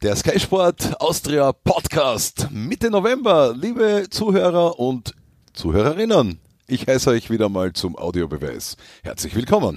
Der 0.00 0.14
Sky 0.14 0.38
Sport 0.38 1.00
Austria 1.00 1.52
Podcast 1.52 2.52
Mitte 2.52 2.88
November, 2.88 3.52
liebe 3.52 4.06
Zuhörer 4.08 4.78
und 4.78 5.12
Zuhörerinnen. 5.54 6.38
Ich 6.68 6.86
heiße 6.86 7.10
euch 7.10 7.30
wieder 7.30 7.48
mal 7.48 7.72
zum 7.72 7.98
Audiobeweis. 7.98 8.76
Herzlich 9.02 9.34
willkommen. 9.34 9.76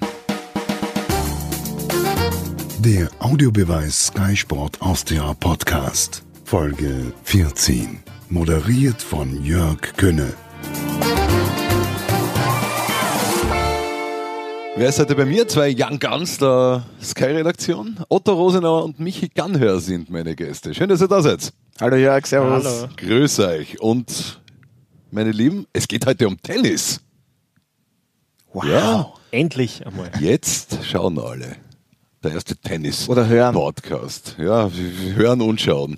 Der 2.78 3.10
Audiobeweis 3.18 4.08
Sky 4.08 4.38
Sport 4.38 4.80
Austria 4.80 5.34
Podcast, 5.40 6.22
Folge 6.46 7.14
14. 7.24 8.04
Moderiert 8.30 9.02
von 9.02 9.44
Jörg 9.44 9.82
Könne. 9.98 10.34
Wer 14.76 14.90
ist 14.90 15.00
heute 15.00 15.16
bei 15.16 15.26
mir? 15.26 15.48
Zwei 15.48 15.76
Young 15.78 16.00
Guns 16.00 16.38
der 16.38 16.86
Sky-Redaktion. 17.02 18.00
Otto 18.10 18.34
Rosenauer 18.34 18.86
und 18.86 19.00
Michi 19.00 19.28
Gannhör 19.30 19.80
sind 19.80 20.10
meine 20.10 20.36
Gäste. 20.36 20.74
Schön, 20.74 20.90
dass 20.90 21.02
ihr 21.02 21.08
da 21.08 21.22
seid. 21.22 21.52
Hallo 21.80 21.98
Jörg, 21.98 22.26
servus. 22.26 22.66
Hallo. 22.66 22.90
Grüß 22.96 23.40
euch. 23.42 23.82
Und 23.82 24.40
meine 25.12 25.32
Lieben, 25.32 25.68
es 25.74 25.88
geht 25.88 26.06
heute 26.06 26.28
um 26.28 26.42
Tennis. 26.42 27.02
Wow. 28.54 28.66
Ja, 28.66 29.14
Endlich 29.32 29.86
einmal. 29.86 30.12
jetzt 30.20 30.80
schauen 30.86 31.20
alle. 31.20 31.58
Der 32.24 32.32
erste 32.34 32.56
Tennis 32.56 33.10
Oder 33.10 33.28
hören. 33.28 33.54
Podcast. 33.54 34.36
Ja, 34.40 34.70
hören 35.16 35.42
und 35.42 35.60
schauen. 35.60 35.98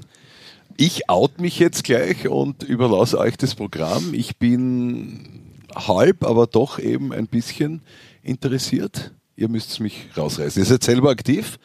Ich 0.77 1.09
out 1.09 1.39
mich 1.39 1.59
jetzt 1.59 1.83
gleich 1.83 2.27
und 2.27 2.63
überlasse 2.63 3.19
euch 3.19 3.37
das 3.37 3.55
Programm. 3.55 4.13
Ich 4.13 4.37
bin 4.37 5.29
halb, 5.75 6.23
aber 6.23 6.47
doch 6.47 6.79
eben 6.79 7.11
ein 7.13 7.27
bisschen 7.27 7.81
interessiert. 8.23 9.11
Ihr 9.35 9.49
müsst 9.49 9.79
mich 9.79 10.07
rausreißen. 10.17 10.61
Ihr 10.61 10.65
seid 10.65 10.83
selber 10.83 11.09
aktiv. 11.09 11.57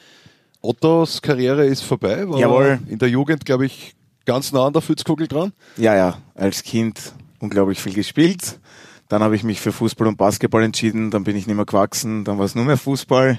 Ottos 0.61 1.23
Karriere 1.23 1.67
ist 1.67 1.83
vorbei. 1.83 2.29
War 2.29 2.39
Jawohl. 2.39 2.81
In 2.89 2.99
der 2.99 3.09
Jugend, 3.09 3.45
glaube 3.45 3.67
ich, 3.67 3.95
ganz 4.25 4.53
nah 4.53 4.67
an 4.67 4.73
der 4.73 4.83
Fützkugel 4.83 5.29
dran. 5.29 5.53
Ja, 5.77 5.95
ja, 5.95 6.19
als 6.35 6.63
Kind 6.63 7.13
unglaublich 7.39 7.81
viel 7.81 7.95
gespielt. 7.95 8.59
Dann 9.09 9.23
habe 9.23 9.37
ich 9.37 9.45
mich 9.45 9.61
für 9.61 9.73
Fußball 9.73 10.07
und 10.07 10.19
Basketball 10.19 10.63
entschieden, 10.63 11.11
dann 11.11 11.25
bin 11.25 11.37
ich 11.37 11.47
nicht 11.47 11.57
mehr 11.57 11.65
gewachsen, 11.65 12.25
dann 12.25 12.39
war 12.39 12.45
es 12.45 12.55
nur 12.55 12.65
mehr 12.65 12.77
Fußball 12.77 13.39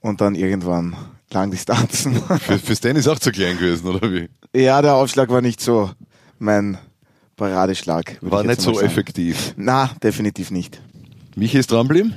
und 0.00 0.20
dann 0.20 0.34
irgendwann 0.36 0.94
Langdistanzen. 1.32 2.14
Für, 2.40 2.58
fürs 2.58 2.80
Tennis 2.80 3.08
auch 3.08 3.18
zu 3.18 3.32
klein 3.32 3.56
gewesen, 3.56 3.88
oder 3.88 4.12
wie? 4.12 4.28
ja, 4.54 4.82
der 4.82 4.94
Aufschlag 4.94 5.30
war 5.30 5.40
nicht 5.40 5.60
so 5.60 5.90
mein 6.38 6.78
Paradeschlag. 7.36 8.18
War 8.20 8.42
ich 8.42 8.48
nicht 8.48 8.60
so 8.60 8.74
sagen. 8.74 8.86
effektiv. 8.86 9.54
Na, 9.56 9.90
definitiv 10.02 10.50
nicht. 10.50 10.80
Michi 11.36 11.58
ist 11.58 11.70
dranbleiben? 11.70 12.14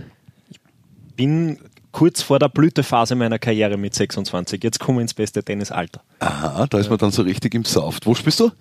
Bin 1.15 1.59
kurz 1.91 2.21
vor 2.21 2.39
der 2.39 2.49
Blütephase 2.49 3.15
meiner 3.15 3.39
Karriere 3.39 3.77
mit 3.77 3.93
26. 3.93 4.61
Jetzt 4.63 4.79
komme 4.79 4.99
ich 4.99 5.03
ins 5.03 5.13
beste 5.13 5.43
Tennisalter. 5.43 6.01
Aha, 6.19 6.67
da 6.67 6.77
ist 6.79 6.89
man 6.89 6.97
dann 6.97 7.11
so 7.11 7.21
richtig 7.21 7.55
im 7.55 7.63
Saft. 7.63 8.05
Wo 8.05 8.13
spielst 8.13 8.41
du? 8.41 8.51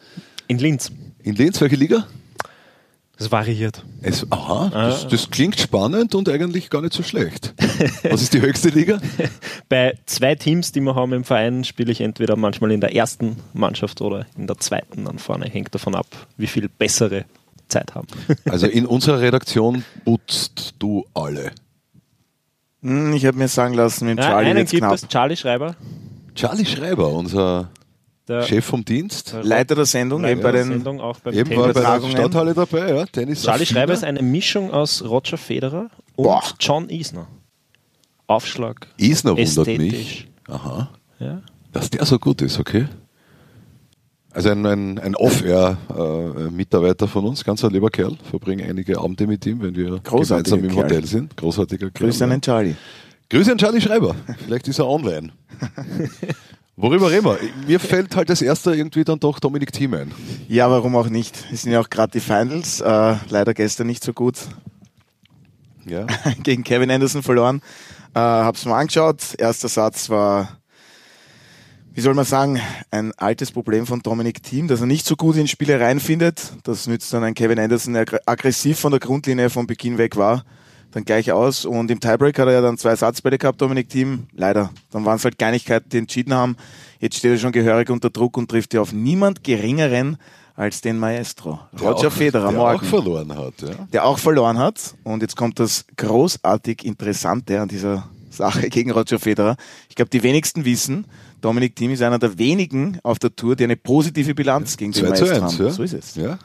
In 0.47 0.59
Linz. 0.59 0.93
In 1.23 1.35
Linz, 1.35 1.61
welche 1.61 1.77
Liga? 1.77 2.07
Das 3.17 3.31
variiert. 3.31 3.85
Es, 4.03 4.27
aha, 4.31 4.71
das, 4.73 5.07
das 5.07 5.31
klingt 5.31 5.59
spannend 5.61 6.17
und 6.17 6.29
eigentlich 6.29 6.69
gar 6.69 6.83
nicht 6.83 6.93
so 6.93 7.05
schlecht. 7.05 7.55
Was 8.03 8.23
ist 8.23 8.35
die 8.35 8.41
höchste 8.41 8.71
Liga? 8.71 9.01
Bei 9.69 9.97
zwei 10.07 10.35
Teams, 10.35 10.73
die 10.73 10.81
wir 10.81 10.97
haben 10.97 11.13
im 11.13 11.23
Verein, 11.23 11.63
spiele 11.63 11.93
ich 11.93 12.01
entweder 12.01 12.35
manchmal 12.35 12.73
in 12.73 12.81
der 12.81 12.95
ersten 12.95 13.37
Mannschaft 13.53 14.01
oder 14.01 14.27
in 14.37 14.49
der 14.49 14.59
zweiten 14.59 15.05
dann 15.05 15.19
vorne. 15.19 15.47
Hängt 15.47 15.75
davon 15.75 15.95
ab, 15.95 16.07
wie 16.37 16.49
viel 16.49 16.69
bessere 16.69 17.25
Zeit 17.75 17.95
haben. 17.95 18.07
Also 18.51 18.67
in 18.67 18.87
unserer 18.87 19.21
Redaktion 19.21 19.85
putzt 20.05 20.75
du 20.79 21.05
alle. 21.15 21.53
Hm, 22.83 23.13
ich 23.15 23.25
habe 23.27 23.39
mir 23.39 23.49
sagen 23.49 23.75
lassen, 23.75 24.07
mit 24.07 24.19
Ja, 24.19 24.25
Charlie 24.31 24.47
einen 24.51 24.59
wird's 24.59 24.71
gibt 24.71 24.81
knapp. 24.83 24.95
es, 24.95 25.09
Charlie 25.09 25.37
Schreiber, 25.37 25.75
Charlie 26.35 26.67
Schreiber, 26.67 27.09
unser 27.09 27.71
der 28.29 28.43
Chef 28.43 28.65
vom 28.65 28.85
Dienst, 28.85 29.37
Leiter 29.43 29.75
der 29.75 29.85
Sendung, 29.87 30.23
Leiter 30.23 30.33
eben 30.33 30.43
bei 30.43 30.53
der 30.53 30.63
den 30.65 30.73
Sendung 30.73 31.01
auch 31.01 31.19
beim 31.21 31.35
eben 31.35 31.51
war 31.57 31.73
bei 31.73 31.99
der. 31.99 32.11
Stadthalle 32.11 32.55
dabei, 32.55 32.95
ja, 32.95 33.05
Tennis. 33.07 33.43
Charlie 33.43 33.63
Affiner. 33.65 33.81
Schreiber 33.81 33.93
ist 33.93 34.05
eine 34.05 34.23
Mischung 34.23 34.71
aus 34.71 35.03
Roger 35.05 35.37
Federer 35.37 35.91
und 36.17 36.25
Boah. 36.25 36.43
John 36.61 36.89
Isner. 36.89 37.27
Aufschlag. 38.27 38.87
Isner 38.97 39.33
wundert 39.33 39.47
ästhetisch. 39.49 39.79
mich. 39.79 40.29
Aha, 40.49 40.89
Ja. 41.19 41.43
dass 41.73 41.91
der 41.91 42.05
so 42.07 42.19
gut 42.19 42.41
ist, 42.43 42.59
okay. 42.59 42.87
Also 44.35 44.51
ein, 44.51 44.67
ein, 44.67 44.99
ein 44.99 45.15
Off-Air-Mitarbeiter 45.15 47.07
von 47.07 47.25
uns, 47.25 47.45
ganz 47.45 47.65
ein 47.65 47.71
lieber 47.71 47.89
Kerl, 47.89 48.17
verbringen 48.29 48.69
einige 48.69 48.99
Abende 48.99 49.29
mit 49.29 49.47
ihm, 49.47 49.63
wenn 49.63 49.77
wir 49.77 50.01
Großartiger 50.01 50.57
gemeinsam 50.57 50.65
im 50.65 50.71
Kerl. 50.71 50.85
Hotel 50.85 51.07
sind. 51.07 51.37
Großartiger 51.37 51.91
Kerl. 51.91 52.09
Grüße 52.09 52.25
an 52.25 52.31
den 52.31 52.41
Charlie. 52.41 52.75
Grüße 53.31 53.53
an 53.53 53.59
Charlie 53.59 53.81
Schreiber. 53.81 54.17
Vielleicht 54.45 54.67
ist 54.67 54.81
er 54.81 54.89
online. 54.89 55.31
Worüber 56.77 57.09
reden 57.13 57.25
wir? 57.27 57.39
Mir 57.69 57.79
fällt 57.79 58.17
halt 58.17 58.29
als 58.29 58.43
erster 58.43 58.75
irgendwie 58.75 59.05
dann 59.05 59.21
doch 59.21 59.39
Dominik 59.39 59.73
Thiem 59.73 59.95
ein. 59.95 60.13
Ja, 60.49 60.69
warum 60.69 60.97
auch 60.97 61.09
nicht? 61.09 61.37
Es 61.53 61.63
sind 61.63 61.71
ja 61.71 61.81
auch 61.81 61.89
gerade 61.89 62.11
die 62.11 62.21
Finals. 62.21 62.81
Äh, 62.81 63.15
leider 63.29 63.55
gestern 63.55 63.87
nicht 63.87 64.03
so 64.03 64.13
gut. 64.13 64.39
Ja. 65.87 66.07
gegen 66.43 66.65
Kevin 66.65 66.91
Anderson 66.91 67.23
verloren. 67.23 67.63
Äh, 68.15 68.19
hab's 68.19 68.65
mal 68.65 68.81
angeschaut. 68.81 69.19
Erster 69.39 69.69
Satz 69.69 70.11
war, 70.11 70.59
wie 71.95 72.01
soll 72.01 72.15
man 72.15 72.25
sagen, 72.25 72.61
ein 72.91 73.13
altes 73.17 73.53
Problem 73.53 73.87
von 73.87 74.01
Dominic 74.01 74.43
Thiem, 74.43 74.67
dass 74.69 74.81
er 74.81 74.87
nicht 74.87 75.07
so 75.07 75.15
gut 75.17 75.37
in 75.37 75.47
Spiele 75.49 75.79
reinfindet. 75.81 76.53
Das 76.65 76.87
nützt 76.87 77.13
dann 77.13 77.23
ein 77.25 77.35
Kevin 77.35 77.59
Anderson, 77.59 77.95
der 77.95 78.05
aggressiv 78.27 78.79
von 78.81 78.91
der 78.91 79.01
Grundlinie 79.01 79.49
von 79.49 79.67
Beginn 79.67 79.97
weg 79.97 80.17
war, 80.17 80.45
dann 80.91 81.05
gleich 81.05 81.31
aus. 81.31 81.65
Und 81.65 81.91
im 81.91 82.01
Tiebreak 82.01 82.39
hat 82.39 82.49
er 82.49 82.55
ja 82.55 82.61
dann 82.61 82.79
zwei 82.79 82.97
Satzbälle 82.97 83.39
gehabt, 83.39 83.61
Dominic 83.61 83.89
Thiem. 83.89 84.27
Leider. 84.33 84.71
Dann 84.91 85.05
waren 85.05 85.17
es 85.17 85.25
halt 85.25 85.39
Kleinigkeiten, 85.39 85.89
die 85.89 85.99
entschieden 85.99 86.35
haben. 86.35 86.57
Jetzt 86.99 87.17
steht 87.19 87.31
er 87.33 87.39
schon 87.39 87.53
gehörig 87.53 87.91
unter 87.91 88.11
Druck 88.11 88.37
und 88.37 88.51
trifft 88.51 88.75
ja 88.75 88.81
auf 88.81 88.93
niemand 88.93 89.45
geringeren 89.45 90.17
als 90.57 90.81
den 90.81 90.99
Maestro. 90.99 91.59
Der 91.73 91.89
Roger 91.91 92.09
auch- 92.09 92.13
Federer 92.13 92.49
der 92.51 92.59
morgen 92.59 92.79
auch 92.79 92.85
verloren 92.85 93.37
hat. 93.37 93.55
Ja. 93.61 93.71
der 93.93 94.05
auch 94.05 94.19
verloren 94.19 94.59
hat. 94.59 94.95
Und 95.05 95.23
jetzt 95.23 95.37
kommt 95.37 95.59
das 95.61 95.85
großartig 95.97 96.85
Interessante 96.85 97.61
an 97.61 97.69
dieser 97.69 98.09
Sache 98.35 98.69
gegen 98.69 98.91
Roger 98.91 99.19
Federer. 99.19 99.57
Ich 99.89 99.95
glaube, 99.95 100.11
die 100.11 100.23
wenigsten 100.23 100.65
wissen, 100.65 101.07
Dominik 101.41 101.77
Thiem 101.77 101.93
ist 101.93 102.03
einer 102.03 102.19
der 102.19 102.39
wenigen 102.39 102.99
auf 103.03 103.19
der 103.19 103.35
Tour, 103.35 103.57
die 103.57 103.65
eine 103.65 103.77
positive 103.77 104.35
Bilanz 104.35 104.77
gegen 104.77 104.93
den 104.93 105.05
2 105.05 105.13
zu 105.17 105.25
Maestro 105.25 105.45
1. 105.45 105.55
haben. 105.55 105.67
Ja. 105.67 105.71
So 105.73 105.83
ist 105.83 105.95
es. 105.95 106.15
Ja. 106.17 106.39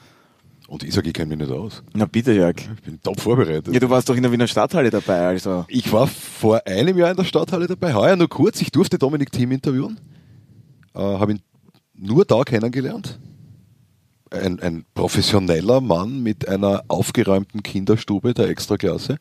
Und 0.67 0.83
ich 0.83 0.93
sage, 0.93 1.07
ich 1.07 1.13
kenne 1.13 1.35
mich 1.35 1.47
nicht 1.47 1.51
aus. 1.51 1.81
Na 1.93 2.05
bitte, 2.05 2.31
Jörg. 2.31 2.55
Ich 2.57 2.83
bin 2.83 3.01
top 3.01 3.19
vorbereitet. 3.19 3.73
Ja, 3.73 3.79
du 3.79 3.89
warst 3.89 4.07
doch 4.07 4.15
in 4.15 4.21
der 4.21 4.31
Wiener 4.31 4.47
Stadthalle 4.47 4.91
dabei, 4.91 5.27
also. 5.27 5.65
Ich 5.67 5.91
war 5.91 6.05
vor 6.05 6.61
einem 6.67 6.95
Jahr 6.95 7.09
in 7.09 7.17
der 7.17 7.23
Stadthalle 7.23 7.65
dabei, 7.65 7.95
heuer 7.95 8.15
nur 8.15 8.29
kurz. 8.29 8.61
Ich 8.61 8.69
durfte 8.71 8.99
Dominik 8.99 9.31
Thiem 9.31 9.51
interviewen. 9.51 9.99
Äh, 10.93 10.99
Habe 10.99 11.33
ihn 11.33 11.41
nur 11.95 12.23
da 12.23 12.43
kennengelernt. 12.43 13.19
Ein, 14.31 14.59
ein 14.59 14.85
professioneller 14.93 15.81
Mann 15.81 16.21
mit 16.21 16.47
einer 16.47 16.83
aufgeräumten 16.87 17.63
Kinderstube 17.63 18.35
der 18.35 18.47
Extraklasse. 18.49 19.17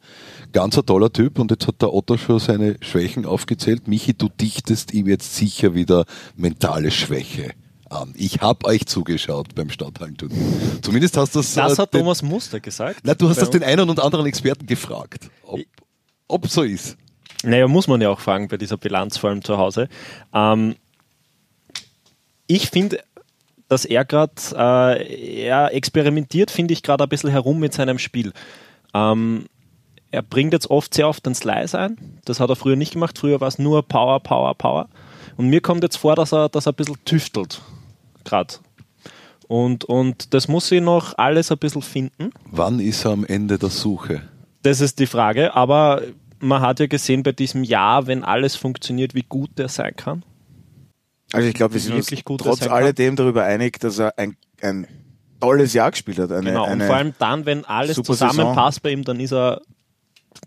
Ganz 0.52 0.76
ein 0.76 0.84
toller 0.84 1.10
Typ 1.12 1.38
und 1.38 1.50
jetzt 1.50 1.66
hat 1.66 1.80
der 1.80 1.94
Otto 1.94 2.18
schon 2.18 2.38
seine 2.38 2.76
Schwächen 2.82 3.24
aufgezählt. 3.24 3.88
Michi, 3.88 4.12
du 4.12 4.28
dichtest 4.28 4.92
ihm 4.92 5.06
jetzt 5.06 5.34
sicher 5.34 5.74
wieder 5.74 6.04
mentale 6.36 6.90
Schwäche 6.90 7.52
an. 7.88 8.12
Ich 8.16 8.40
habe 8.42 8.66
euch 8.66 8.84
zugeschaut 8.84 9.54
beim 9.54 9.70
Stadthallenturnier. 9.70 10.36
Zumindest 10.82 11.16
hast 11.16 11.34
du 11.34 11.38
das. 11.38 11.54
Das 11.54 11.78
äh, 11.78 11.82
hat 11.82 11.94
den- 11.94 12.00
Thomas 12.00 12.22
Muster 12.22 12.60
gesagt. 12.60 13.00
Na, 13.04 13.14
du 13.14 13.30
hast 13.30 13.40
das 13.40 13.48
den 13.48 13.62
einen 13.62 13.88
und 13.88 14.00
anderen 14.00 14.26
Experten 14.26 14.66
gefragt, 14.66 15.30
ob, 15.42 15.60
ob 16.28 16.48
so 16.48 16.62
ist. 16.62 16.98
Naja, 17.44 17.66
muss 17.66 17.86
man 17.86 18.00
ja 18.02 18.10
auch 18.10 18.20
fragen 18.20 18.48
bei 18.48 18.58
dieser 18.58 18.76
Bilanz, 18.76 19.16
vor 19.16 19.30
allem 19.30 19.42
zu 19.42 19.56
Hause. 19.56 19.88
Ähm, 20.34 20.74
ich 22.46 22.70
finde, 22.70 23.00
dass 23.68 23.84
er 23.84 24.04
gerade, 24.04 24.32
äh, 24.56 25.44
er 25.44 25.74
experimentiert, 25.74 26.50
finde 26.50 26.72
ich, 26.72 26.82
gerade 26.82 27.04
ein 27.04 27.08
bisschen 27.08 27.30
herum 27.30 27.60
mit 27.60 27.72
seinem 27.72 27.98
Spiel. 27.98 28.32
Ähm, 28.94 29.46
er 30.10 30.22
bringt 30.22 30.54
jetzt 30.54 30.70
oft 30.70 30.94
sehr 30.94 31.08
oft 31.08 31.26
den 31.26 31.34
Slice 31.34 31.78
ein. 31.78 32.20
Das 32.24 32.40
hat 32.40 32.48
er 32.48 32.56
früher 32.56 32.76
nicht 32.76 32.94
gemacht. 32.94 33.18
Früher 33.18 33.40
war 33.40 33.48
es 33.48 33.58
nur 33.58 33.82
Power, 33.82 34.20
Power, 34.20 34.54
Power. 34.54 34.88
Und 35.36 35.48
mir 35.48 35.60
kommt 35.60 35.82
jetzt 35.82 35.96
vor, 35.96 36.16
dass 36.16 36.32
er, 36.32 36.48
dass 36.48 36.66
er 36.66 36.72
ein 36.72 36.76
bisschen 36.76 36.96
tüftelt. 37.04 37.60
Gerade. 38.24 38.54
Und, 39.46 39.84
und 39.84 40.34
das 40.34 40.48
muss 40.48 40.70
ich 40.72 40.80
noch 40.80 41.16
alles 41.16 41.50
ein 41.50 41.58
bisschen 41.58 41.82
finden. 41.82 42.30
Wann 42.50 42.80
ist 42.80 43.04
er 43.04 43.12
am 43.12 43.24
Ende 43.24 43.58
der 43.58 43.70
Suche? 43.70 44.22
Das 44.62 44.80
ist 44.80 44.98
die 44.98 45.06
Frage, 45.06 45.54
aber 45.54 46.02
man 46.40 46.60
hat 46.60 46.80
ja 46.80 46.86
gesehen 46.86 47.22
bei 47.22 47.32
diesem 47.32 47.64
Jahr, 47.64 48.06
wenn 48.06 48.24
alles 48.24 48.56
funktioniert, 48.56 49.14
wie 49.14 49.24
gut 49.26 49.50
der 49.56 49.68
sein 49.68 49.94
kann. 49.96 50.22
Also 51.32 51.48
ich 51.48 51.54
glaube, 51.54 51.74
wir 51.74 51.80
sind 51.80 51.94
Wirklich 51.94 52.20
uns 52.20 52.24
gut 52.24 52.40
trotz 52.40 52.66
alledem 52.66 53.16
darüber 53.16 53.44
einig, 53.44 53.78
dass 53.80 53.98
er 53.98 54.16
ein, 54.18 54.36
ein 54.62 54.86
tolles 55.40 55.72
Jahr 55.74 55.90
gespielt 55.90 56.18
hat. 56.18 56.32
Eine, 56.32 56.50
Genau, 56.50 56.70
und 56.70 56.82
vor 56.82 56.96
allem 56.96 57.14
dann, 57.18 57.46
wenn 57.46 57.64
alles 57.64 57.96
zusammenpasst 57.96 58.82
bei 58.82 58.90
ihm, 58.90 59.04
dann 59.04 59.20
ist 59.20 59.32
er 59.32 59.60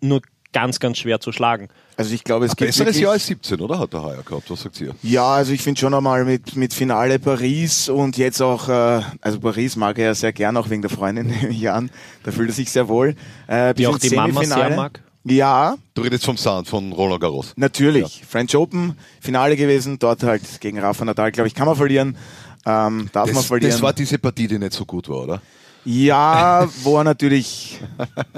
nur 0.01 0.21
ganz, 0.53 0.79
ganz 0.79 0.97
schwer 0.97 1.19
zu 1.19 1.31
schlagen. 1.31 1.69
also 1.95 2.13
ich 2.13 2.23
glaube, 2.25 2.45
es 2.45 2.55
gibt 2.55 2.69
Besseres 2.69 2.99
Jahr 2.99 3.13
als 3.13 3.25
17, 3.27 3.61
oder? 3.61 3.79
Hat 3.79 3.93
er 3.93 4.03
heuer 4.03 4.23
gehabt? 4.23 4.49
Was 4.49 4.61
sagt 4.63 4.81
ihr? 4.81 4.93
Ja, 5.01 5.35
also 5.35 5.53
ich 5.53 5.61
finde 5.61 5.79
schon 5.79 5.93
einmal 5.93 6.25
mit, 6.25 6.55
mit 6.57 6.73
Finale 6.73 7.19
Paris 7.19 7.87
und 7.87 8.17
jetzt 8.17 8.41
auch, 8.41 8.67
äh, 8.67 9.01
also 9.21 9.39
Paris 9.39 9.75
mag 9.77 9.97
er 9.97 10.05
ja 10.07 10.13
sehr 10.15 10.33
gern, 10.33 10.57
auch 10.57 10.69
wegen 10.69 10.81
der 10.81 10.91
Freundin 10.91 11.27
nehme 11.27 11.49
ich 11.49 11.69
an. 11.69 11.89
Da 12.23 12.31
fühlt 12.31 12.49
er 12.49 12.53
sich 12.53 12.69
sehr 12.71 12.89
wohl. 12.89 13.15
Äh, 13.47 13.73
Die 13.75 13.83
bis 13.83 13.93
auch 13.93 13.97
die 13.97 14.09
Mama 14.15 14.41
sehr 14.41 14.47
Semifinale. 14.49 14.75
mag. 14.75 15.01
Ja, 15.23 15.75
Du 15.93 16.01
redest 16.01 16.25
vom 16.25 16.37
Sound, 16.37 16.67
von 16.67 16.91
Roland 16.93 17.21
Garros. 17.21 17.53
natürlich. 17.55 18.23
French 18.27 18.55
Open, 18.55 18.97
Finale 19.19 19.55
gewesen, 19.55 19.99
dort 19.99 20.23
halt 20.23 20.41
gegen 20.61 20.79
Rafa 20.79 21.05
Nadal, 21.05 21.31
glaube 21.31 21.47
ich, 21.47 21.53
kann 21.53 21.67
man 21.67 21.75
verlieren. 21.75 22.17
Ähm, 22.65 23.09
darf 23.11 23.27
man 23.27 23.35
Das, 23.35 23.45
verlieren. 23.45 23.71
das 23.71 23.81
war 23.81 23.93
diese 23.93 24.17
Partie, 24.17 24.47
die 24.47 24.57
nicht 24.59 24.73
so 24.73 24.85
gut 24.85 25.07
war, 25.09 25.17
oder? 25.23 25.41
ja, 25.85 26.67
wo 26.83 26.97
er 26.97 27.03
natürlich 27.03 27.79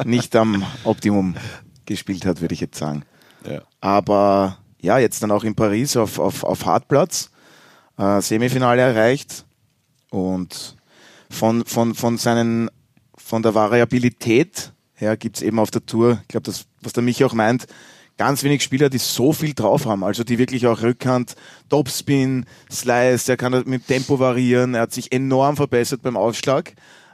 nicht 0.06 0.36
am 0.36 0.66
Optimum 0.86 1.36
gespielt 1.86 2.26
hat, 2.26 2.40
würde 2.42 2.54
ich 2.54 2.62
jetzt 2.62 2.78
sagen. 2.78 3.04
Ja. 3.50 3.62
Aber 3.82 4.58
ja, 4.82 4.98
jetzt 4.98 5.22
dann 5.24 5.32
auch 5.32 5.44
in 5.44 5.54
Paris 5.56 5.96
auf, 5.98 6.20
auf, 6.20 6.44
auf 6.44 6.66
Hartplatz, 6.66 7.30
äh, 7.98 8.22
Semifinale 8.22 8.82
erreicht 8.82 9.46
und 10.10 10.76
von, 11.30 11.66
von, 11.66 11.94
von, 11.96 12.18
seinen, 12.18 12.70
von 13.18 13.42
der 13.44 13.54
Variabilität 13.56 14.72
her 14.96 15.18
gibt's 15.18 15.42
eben 15.42 15.60
auf 15.60 15.72
der 15.72 15.86
Tour, 15.86 16.20
ich 16.22 16.28
glaube, 16.30 16.46
das, 16.46 16.66
was 16.86 16.94
der 16.94 17.04
Michi 17.04 17.24
auch 17.26 17.34
meint, 17.34 17.68
ganz 18.18 18.44
wenig 18.44 18.64
Spieler, 18.64 18.90
die 18.90 19.00
so 19.00 19.34
viel 19.34 19.54
drauf 19.54 19.86
haben, 19.86 20.04
also 20.04 20.24
die 20.24 20.38
wirklich 20.38 20.68
auch 20.68 20.82
Rückhand, 20.82 21.36
Topspin, 21.70 22.46
Slice, 22.72 23.26
der 23.26 23.38
kann 23.38 23.52
mit 23.52 23.68
dem 23.68 23.86
Tempo 23.86 24.20
variieren, 24.20 24.76
er 24.76 24.82
hat 24.82 24.94
sich 24.94 25.12
enorm 25.12 25.56
verbessert 25.56 26.02
beim 26.02 26.18
Aufschlag. 26.18 26.74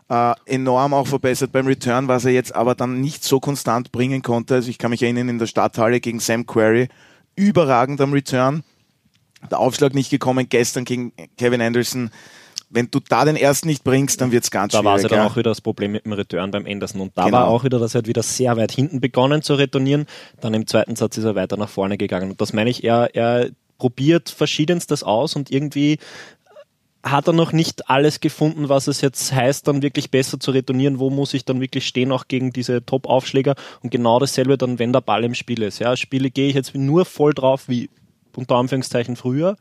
Äh, 0.09 0.33
enorm 0.47 0.95
auch 0.95 1.05
verbessert 1.05 1.51
beim 1.51 1.67
Return, 1.67 2.07
was 2.07 2.25
er 2.25 2.31
jetzt 2.31 2.55
aber 2.55 2.73
dann 2.73 2.99
nicht 2.99 3.23
so 3.23 3.39
konstant 3.39 3.91
bringen 3.91 4.23
konnte. 4.23 4.55
Also 4.55 4.71
ich 4.71 4.79
kann 4.79 4.89
mich 4.89 5.03
erinnern, 5.03 5.29
in 5.29 5.37
der 5.37 5.45
Stadthalle 5.45 5.99
gegen 5.99 6.19
Sam 6.19 6.47
Querrey, 6.47 6.87
überragend 7.35 8.01
am 8.01 8.11
Return. 8.11 8.63
Der 9.51 9.59
Aufschlag 9.59 9.93
nicht 9.93 10.09
gekommen, 10.09 10.49
gestern 10.49 10.83
gegen 10.83 11.13
Kevin 11.37 11.61
Anderson. 11.61 12.09
Wenn 12.71 12.89
du 12.91 12.99
da 12.99 13.25
den 13.25 13.35
ersten 13.35 13.67
nicht 13.67 13.83
bringst, 13.83 14.21
dann 14.21 14.31
wird's 14.31 14.51
ganz 14.51 14.73
Da 14.73 14.83
war 14.83 14.93
schwierig. 14.97 15.05
es 15.05 15.11
ja 15.11 15.17
dann 15.17 15.27
auch 15.27 15.35
wieder 15.37 15.49
das 15.49 15.59
Problem 15.61 15.91
mit 15.93 16.05
dem 16.05 16.13
Return 16.13 16.51
beim 16.51 16.67
Anderson. 16.67 17.01
Und 17.01 17.17
da 17.17 17.25
Genau. 17.25 17.37
war 17.37 17.47
auch 17.47 17.63
wieder, 17.63 17.79
dass 17.79 17.95
er 17.95 17.99
hat 17.99 18.07
wieder 18.07 18.21
sehr 18.21 18.55
weit 18.57 18.71
hinten 18.71 18.99
begonnen 19.01 19.41
zu 19.41 19.55
retournieren. 19.55 20.05
Dann 20.39 20.53
im 20.53 20.67
zweiten 20.67 20.95
Satz 20.95 21.17
ist 21.17 21.23
er 21.23 21.33
weiter 21.35 21.57
nach 21.57 21.69
vorne 21.69 21.97
gegangen. 21.97 22.29
Und 22.31 22.41
das 22.41 22.53
meine 22.53 22.69
ich, 22.69 22.83
er, 22.83 23.15
er 23.15 23.49
probiert 23.79 24.29
verschiedenstes 24.29 25.01
aus 25.03 25.35
und 25.35 25.49
irgendwie 25.49 25.97
hat 27.01 27.27
er 27.27 27.33
noch 27.33 27.53
nicht 27.53 27.89
alles 27.89 28.19
gefunden, 28.19 28.67
was 28.67 28.87
es 28.87 28.99
jetzt 28.99 29.31
heißt, 29.33 29.67
dann 29.67 29.81
wirklich 29.81 30.11
besser 30.11 30.37
zu 30.39 30.51
retournieren. 30.51 30.99
Wo 30.99 31.09
muss 31.09 31.33
ich 31.33 31.45
dann 31.45 31.61
wirklich 31.61 31.87
stehen, 31.87 32.11
auch 32.11 32.27
gegen 32.27 32.51
diese 32.51 32.85
Top-Aufschläger? 32.85 33.55
Und 33.81 33.89
genau 33.89 34.19
dasselbe 34.19 34.57
dann, 34.57 34.79
wenn 34.79 34.91
der 34.91 34.99
Ball 35.01 35.23
im 35.23 35.33
Spiel 35.33 35.63
ist. 35.63 35.79
Ja, 35.79 35.95
Spiele 35.95 36.29
gehe 36.29 36.49
ich 36.49 36.55
jetzt 36.55 36.75
nur 36.75 37.05
voll 37.05 37.33
drauf, 37.33 37.63
wie 37.69 37.89
unter 38.35 38.55
Anführungszeichen 38.57 39.15
früher. 39.15 39.55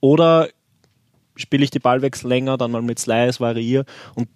Oder 0.00 0.50
spiele 1.38 1.64
ich 1.64 1.70
die 1.70 1.78
Ballwechsel 1.78 2.28
länger, 2.28 2.58
dann 2.58 2.70
mal 2.70 2.82
mit 2.82 2.98
Slice, 2.98 3.40
variiere. 3.40 3.84
Und 4.14 4.28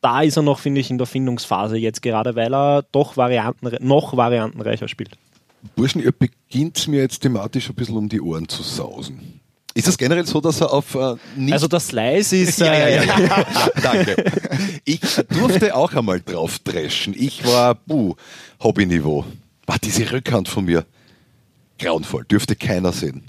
da 0.00 0.22
ist 0.22 0.36
er 0.36 0.42
noch, 0.42 0.58
finde 0.60 0.80
ich, 0.80 0.90
in 0.90 0.98
der 0.98 1.06
Findungsphase 1.06 1.76
jetzt 1.76 2.02
gerade, 2.02 2.34
weil 2.36 2.54
er 2.54 2.82
doch 2.92 3.16
varianten, 3.16 3.68
noch 3.80 4.16
variantenreicher 4.16 4.88
spielt. 4.88 5.16
Burschen, 5.76 6.02
ihr 6.02 6.12
beginnt 6.12 6.88
mir 6.88 7.00
jetzt 7.02 7.20
thematisch 7.20 7.68
ein 7.68 7.74
bisschen 7.74 7.96
um 7.96 8.08
die 8.08 8.20
Ohren 8.20 8.48
zu 8.48 8.62
sausen. 8.62 9.40
Ist 9.74 9.88
es 9.88 9.96
generell 9.96 10.26
so, 10.26 10.40
dass 10.40 10.60
er 10.60 10.72
auf 10.72 10.94
äh, 10.96 11.14
nicht 11.36 11.52
Also 11.54 11.66
der 11.66 11.80
Slice 11.80 12.36
ist. 12.36 12.58
ja, 12.60 12.66
ja, 12.74 12.86
äh, 12.86 13.06
ja, 13.06 13.20
ja. 13.20 13.46
Danke. 13.82 14.16
Ich 14.84 15.00
durfte 15.30 15.74
auch 15.74 15.94
einmal 15.94 16.20
drauf 16.20 16.58
dreschen. 16.58 17.14
Ich 17.16 17.46
war, 17.46 17.74
buh, 17.76 18.14
Hobbyniveau. 18.62 19.24
War 19.66 19.78
diese 19.78 20.10
Rückhand 20.12 20.48
von 20.48 20.64
mir 20.66 20.84
grauenvoll. 21.78 22.24
Dürfte 22.24 22.54
keiner 22.56 22.92
sehen. 22.92 23.22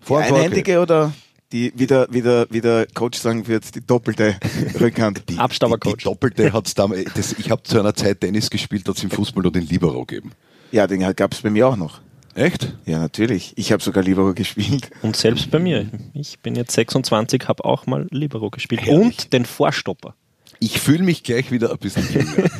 Die 0.00 0.04
Vor- 0.04 0.22
vor- 0.24 0.36
einhändige 0.36 0.80
oder 0.80 1.12
die, 1.52 1.72
wie 1.76 1.86
der, 1.86 2.08
wie, 2.10 2.22
der, 2.22 2.46
wie 2.50 2.60
der 2.60 2.86
Coach 2.94 3.18
sagen 3.18 3.46
wird, 3.46 3.74
die 3.74 3.86
doppelte 3.86 4.36
Rückhand. 4.80 5.28
Die, 5.28 5.38
Abstaubercoach. 5.38 5.92
Die, 5.92 5.98
die 5.98 6.04
doppelte 6.04 6.52
hat's 6.52 6.74
damals, 6.74 7.12
das, 7.14 7.32
ich 7.38 7.50
habe 7.50 7.62
zu 7.62 7.78
einer 7.78 7.94
Zeit 7.94 8.20
Tennis 8.20 8.50
gespielt, 8.50 8.88
hat 8.88 8.96
es 8.96 9.04
im 9.04 9.10
Fußball 9.10 9.42
nur 9.42 9.52
den 9.52 9.66
Libero 9.66 10.04
gegeben. 10.04 10.32
Ja, 10.72 10.86
den 10.86 11.00
gab's 11.14 11.42
bei 11.42 11.50
mir 11.50 11.68
auch 11.68 11.76
noch. 11.76 12.00
Echt? 12.34 12.74
Ja, 12.84 12.98
natürlich. 12.98 13.54
Ich 13.56 13.72
habe 13.72 13.82
sogar 13.82 14.02
Libero 14.02 14.34
gespielt. 14.34 14.90
Und 15.00 15.16
selbst 15.16 15.50
bei 15.50 15.58
mir. 15.58 15.88
Ich 16.12 16.38
bin 16.40 16.54
jetzt 16.54 16.72
26, 16.72 17.48
habe 17.48 17.64
auch 17.64 17.86
mal 17.86 18.06
Libero 18.10 18.50
gespielt. 18.50 18.82
Herrlich. 18.82 19.04
Und 19.04 19.32
den 19.32 19.46
Vorstopper. 19.46 20.14
Ich 20.58 20.80
fühle 20.80 21.02
mich 21.02 21.22
gleich 21.22 21.50
wieder 21.50 21.70
ein 21.70 21.78
bisschen 21.78 22.06
jünger. 22.12 22.50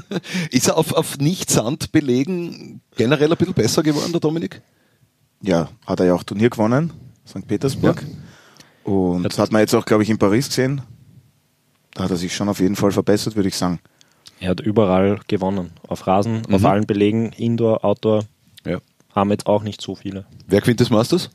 Ist 0.50 0.68
er 0.68 0.76
auf, 0.76 0.92
auf 0.92 1.18
Nicht-Sand 1.18 1.92
belegen 1.92 2.82
generell 2.96 3.30
ein 3.30 3.38
bisschen 3.38 3.54
besser 3.54 3.82
geworden, 3.82 4.12
der 4.12 4.20
Dominik? 4.20 4.60
Ja, 5.42 5.70
hat 5.86 6.00
er 6.00 6.06
ja 6.06 6.14
auch 6.14 6.22
Turnier 6.22 6.50
gewonnen, 6.50 6.92
St. 7.26 7.46
Petersburg. 7.46 8.02
Und 8.84 9.22
das 9.24 9.38
hat 9.38 9.52
man 9.52 9.60
jetzt 9.60 9.74
auch, 9.74 9.84
glaube 9.84 10.02
ich, 10.02 10.10
in 10.10 10.18
Paris 10.18 10.48
gesehen. 10.48 10.82
Da 11.94 12.04
hat 12.04 12.10
er 12.10 12.16
sich 12.16 12.34
schon 12.34 12.48
auf 12.48 12.58
jeden 12.60 12.76
Fall 12.76 12.90
verbessert, 12.90 13.36
würde 13.36 13.48
ich 13.48 13.56
sagen. 13.56 13.78
Er 14.40 14.50
hat 14.50 14.60
überall 14.60 15.20
gewonnen. 15.28 15.70
Auf 15.86 16.06
Rasen, 16.06 16.42
auf 16.50 16.60
Mhm. 16.62 16.66
allen 16.66 16.86
Belegen, 16.86 17.32
Indoor, 17.32 17.84
Outdoor. 17.84 18.24
Ja. 18.64 18.78
Haben 19.14 19.30
jetzt 19.30 19.46
auch 19.46 19.62
nicht 19.62 19.80
so 19.80 19.94
viele. 19.94 20.24
Wer 20.46 20.60
gewinnt 20.62 20.80
des 20.80 20.90
Masters? 20.90 21.30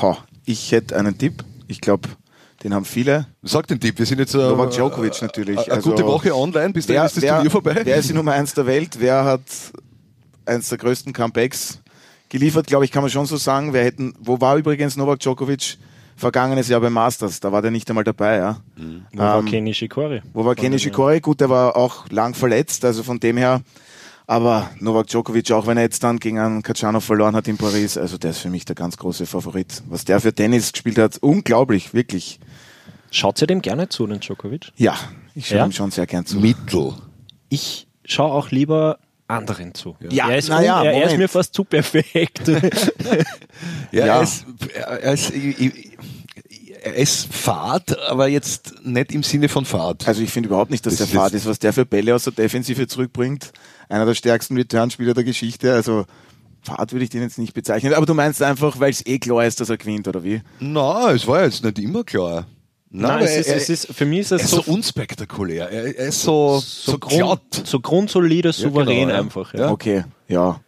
Ha, 0.00 0.16
ich 0.44 0.72
hätte 0.72 0.96
einen 0.96 1.18
Tipp. 1.18 1.44
Ich 1.68 1.80
glaube, 1.80 2.08
den 2.62 2.72
haben 2.72 2.84
viele. 2.84 3.26
Sag 3.42 3.66
den 3.66 3.80
Tipp, 3.80 3.98
wir 3.98 4.06
sind 4.06 4.18
jetzt 4.20 4.34
äh, 4.34 4.38
Novak 4.38 4.70
Djokovic 4.70 5.20
natürlich. 5.20 5.58
Eine 5.58 5.72
Also, 5.72 5.90
gute 5.90 6.06
Woche 6.06 6.34
online, 6.34 6.72
bis 6.72 6.86
dahin 6.86 7.04
ist 7.04 7.16
das 7.16 7.22
wer, 7.22 7.34
Turnier 7.34 7.50
vorbei. 7.50 7.80
wer 7.84 7.96
ist 7.96 8.08
die 8.08 8.14
Nummer 8.14 8.32
eins 8.32 8.54
der 8.54 8.66
Welt? 8.66 8.96
Wer 9.00 9.24
hat 9.24 9.42
eins 10.46 10.68
der 10.68 10.78
größten 10.78 11.12
Comebacks 11.12 11.80
geliefert? 12.28 12.66
Glaube 12.68 12.84
ich, 12.84 12.92
kann 12.92 13.02
man 13.02 13.10
schon 13.10 13.26
so 13.26 13.36
sagen. 13.36 13.72
Wer 13.72 13.84
hätten, 13.84 14.14
wo 14.20 14.40
war 14.40 14.56
übrigens 14.56 14.96
Novak 14.96 15.18
Djokovic 15.20 15.76
vergangenes 16.16 16.68
Jahr 16.68 16.80
beim 16.80 16.92
Masters? 16.94 17.40
Da 17.40 17.52
war 17.52 17.62
der 17.62 17.70
nicht 17.70 17.88
einmal 17.90 18.04
dabei, 18.04 18.36
ja. 18.38 18.60
Wo 19.12 19.18
war 19.18 19.38
Ähm, 19.40 19.46
Kenny 19.46 19.62
Nishikori? 19.70 20.22
Wo 20.32 20.44
war 20.44 20.54
Kenny 20.54 20.78
Shikori? 20.78 21.20
Gut, 21.20 21.40
der 21.40 21.50
war 21.50 21.76
auch 21.76 22.08
lang 22.10 22.34
verletzt, 22.34 22.84
also 22.84 23.02
von 23.02 23.20
dem 23.20 23.36
her. 23.36 23.62
Aber 24.28 24.70
Novak 24.80 25.06
Djokovic, 25.06 25.52
auch 25.52 25.68
wenn 25.68 25.76
er 25.76 25.84
jetzt 25.84 26.02
dann 26.02 26.18
gegen 26.18 26.38
einen 26.40 26.62
Kachanov 26.62 27.04
verloren 27.04 27.36
hat 27.36 27.46
in 27.46 27.56
Paris, 27.56 27.96
also 27.96 28.18
der 28.18 28.30
ist 28.32 28.38
für 28.38 28.50
mich 28.50 28.64
der 28.64 28.74
ganz 28.74 28.96
große 28.96 29.24
Favorit. 29.24 29.82
Was 29.88 30.04
der 30.04 30.20
für 30.20 30.34
Tennis 30.34 30.72
gespielt 30.72 30.98
hat, 30.98 31.18
unglaublich, 31.18 31.94
wirklich. 31.94 32.40
Schaut 33.12 33.40
ihr 33.40 33.46
dem 33.46 33.62
gerne 33.62 33.88
zu, 33.88 34.04
den 34.06 34.18
Djokovic? 34.18 34.72
Ja, 34.76 34.96
ich 35.34 35.46
schaue 35.46 35.58
Ja? 35.58 35.64
ihm 35.66 35.72
schon 35.72 35.92
sehr 35.92 36.06
gern 36.06 36.26
zu. 36.26 36.40
Mittel. 36.40 36.94
Ich 37.50 37.86
schaue 38.04 38.32
auch 38.32 38.50
lieber 38.50 38.98
anderen 39.28 39.74
zu. 39.74 39.96
Ja, 40.10 40.28
er 40.30 40.38
ist, 40.38 40.48
na 40.48 40.62
ja, 40.62 40.80
un- 40.80 40.86
er, 40.86 40.92
er 40.92 41.10
ist 41.10 41.16
mir 41.18 41.28
fast 41.28 41.54
zu 41.54 41.64
perfekt. 41.64 42.42
Ja, 43.92 44.06
Ja. 44.06 44.16
Er, 44.16 44.22
ist, 44.22 44.44
er, 44.74 45.12
ist, 45.14 45.32
er 46.82 46.94
ist 46.94 47.32
Fahrt, 47.32 47.98
aber 48.08 48.28
jetzt 48.28 48.74
nicht 48.84 49.12
im 49.12 49.22
Sinne 49.22 49.48
von 49.48 49.64
Fahrt. 49.64 50.06
Also 50.06 50.22
ich 50.22 50.30
finde 50.30 50.48
überhaupt 50.48 50.70
nicht, 50.70 50.84
dass 50.86 50.96
Das 50.96 51.10
der 51.10 51.22
jetzt- 51.22 51.34
ist, 51.34 51.46
was 51.46 51.58
der 51.58 51.72
für 51.72 51.86
Bälle 51.86 52.14
aus 52.14 52.24
der 52.24 52.32
Defensive 52.34 52.86
zurückbringt. 52.86 53.52
Einer 53.88 54.04
der 54.06 54.14
stärksten 54.14 54.56
Returnspieler 54.56 55.14
der 55.14 55.24
Geschichte. 55.24 55.72
Also 55.72 56.04
Fahrt 56.62 56.92
würde 56.92 57.04
ich 57.04 57.10
den 57.10 57.22
jetzt 57.22 57.38
nicht 57.38 57.54
bezeichnen. 57.54 57.94
Aber 57.94 58.06
du 58.06 58.14
meinst 58.14 58.42
einfach, 58.42 58.78
weil 58.80 58.90
es 58.90 59.04
eh 59.06 59.18
klar 59.18 59.44
ist, 59.46 59.60
dass 59.60 59.70
er 59.70 59.76
gewinnt, 59.76 60.06
oder 60.08 60.22
wie? 60.24 60.42
Na, 60.60 61.12
es 61.12 61.26
war 61.26 61.44
jetzt 61.44 61.64
nicht 61.64 61.78
immer 61.78 62.02
klar. 62.04 62.46
Nein, 62.90 63.10
aber 63.10 63.22
es 63.24 63.36
ist, 63.36 63.48
er, 63.48 63.56
es 63.56 63.68
ist, 63.68 63.86
für 63.94 64.06
mich 64.06 64.20
ist 64.20 64.32
es 64.32 64.42
ist 64.44 64.50
so, 64.50 64.62
so 64.62 64.72
unspektakulär. 64.72 65.68
Er, 65.70 65.98
er 65.98 66.08
ist 66.08 66.22
so, 66.22 66.58
so, 66.60 66.92
so, 66.92 66.98
glatt. 66.98 67.40
grund, 67.50 67.66
so 67.66 67.80
grundsolide, 67.80 68.52
souverän 68.52 69.00
genau, 69.08 69.14
ja. 69.14 69.20
einfach. 69.20 69.54
Ja. 69.54 69.60
Ja. 69.60 69.70
Okay, 69.70 70.04
ja. 70.28 70.60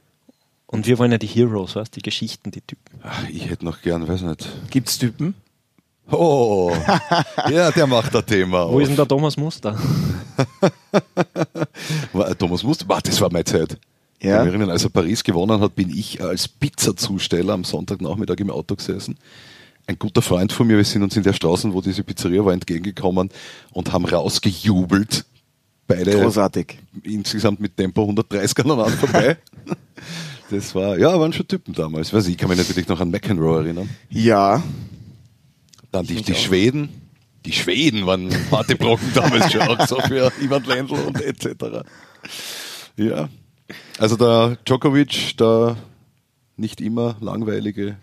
Und 0.66 0.86
wir 0.86 0.98
wollen 0.98 1.12
ja 1.12 1.18
die 1.18 1.26
Heroes, 1.26 1.76
weißt 1.76 1.96
die 1.96 2.02
Geschichten, 2.02 2.50
die 2.50 2.60
Typen. 2.60 3.00
Ach, 3.02 3.26
ich 3.28 3.48
hätte 3.48 3.64
noch 3.64 3.80
gern, 3.80 4.06
weiß 4.06 4.22
nicht. 4.22 4.46
Gibt's 4.70 4.98
Typen? 4.98 5.34
Oh, 6.10 6.72
ja, 7.50 7.70
der 7.70 7.86
macht 7.86 8.14
ein 8.16 8.26
Thema. 8.26 8.68
Wo 8.68 8.76
auf. 8.76 8.80
ist 8.82 8.88
denn 8.88 8.96
der 8.96 9.08
Thomas 9.08 9.36
Muster? 9.36 9.78
War- 12.12 12.36
Thomas 12.36 12.62
Muster, 12.62 12.84
Wah, 12.88 13.00
das 13.00 13.20
war 13.20 13.30
meine 13.30 13.44
Zeit. 13.44 13.78
Ja. 14.20 14.28
Ich 14.30 14.30
kann 14.30 14.44
mich 14.44 14.48
erinnern, 14.54 14.70
als 14.70 14.84
er 14.84 14.90
Paris 14.90 15.22
gewonnen 15.22 15.60
hat, 15.60 15.74
bin 15.74 15.90
ich 15.90 16.22
als 16.22 16.48
Pizzazusteller 16.48 17.54
am 17.54 17.64
Sonntagnachmittag 17.64 18.36
im 18.38 18.50
Auto 18.50 18.74
gesessen. 18.74 19.16
Ein 19.88 19.98
guter 19.98 20.20
Freund 20.20 20.52
von 20.52 20.66
mir, 20.66 20.76
wir 20.76 20.84
sind 20.84 21.02
uns 21.02 21.16
in 21.16 21.22
der 21.22 21.32
Straße, 21.32 21.72
wo 21.72 21.80
diese 21.80 22.04
Pizzeria 22.04 22.44
war, 22.44 22.52
entgegengekommen 22.52 23.30
und 23.72 23.90
haben 23.90 24.04
rausgejubelt. 24.04 25.24
Beide 25.86 26.10
Großartig. 26.10 26.78
insgesamt 27.04 27.58
mit 27.58 27.74
Tempo 27.74 28.02
130 28.02 28.58
aneinander 28.58 28.96
vorbei. 28.96 29.38
Das 30.50 30.74
war, 30.74 30.98
ja, 30.98 31.20
waren 31.20 31.30
schon 31.34 31.46
Typen 31.46 31.74
damals. 31.74 32.10
Weiß 32.10 32.24
ich, 32.24 32.32
ich 32.32 32.38
kann 32.38 32.48
mich 32.48 32.56
natürlich 32.56 32.88
noch 32.88 33.00
an 33.00 33.10
McEnroe 33.10 33.64
erinnern. 33.64 33.86
Ja, 34.08 34.62
Dann 35.92 36.06
die, 36.06 36.22
die 36.22 36.34
Schweden. 36.34 36.88
Die 37.44 37.52
Schweden 37.52 38.06
waren 38.06 38.30
harte 38.50 38.74
Brocken 38.74 39.12
damals 39.12 39.52
schon, 39.52 39.60
auch 39.60 39.86
so 39.86 40.00
für 40.00 40.32
Ivan 40.40 40.64
Lendl 40.64 40.94
und 40.94 41.20
etc. 41.20 41.84
Ja. 42.96 43.28
Also 43.98 44.16
der 44.16 44.56
Djokovic, 44.64 45.36
der 45.36 45.76
nicht 46.56 46.80
immer 46.80 47.16
langweilige, 47.20 47.98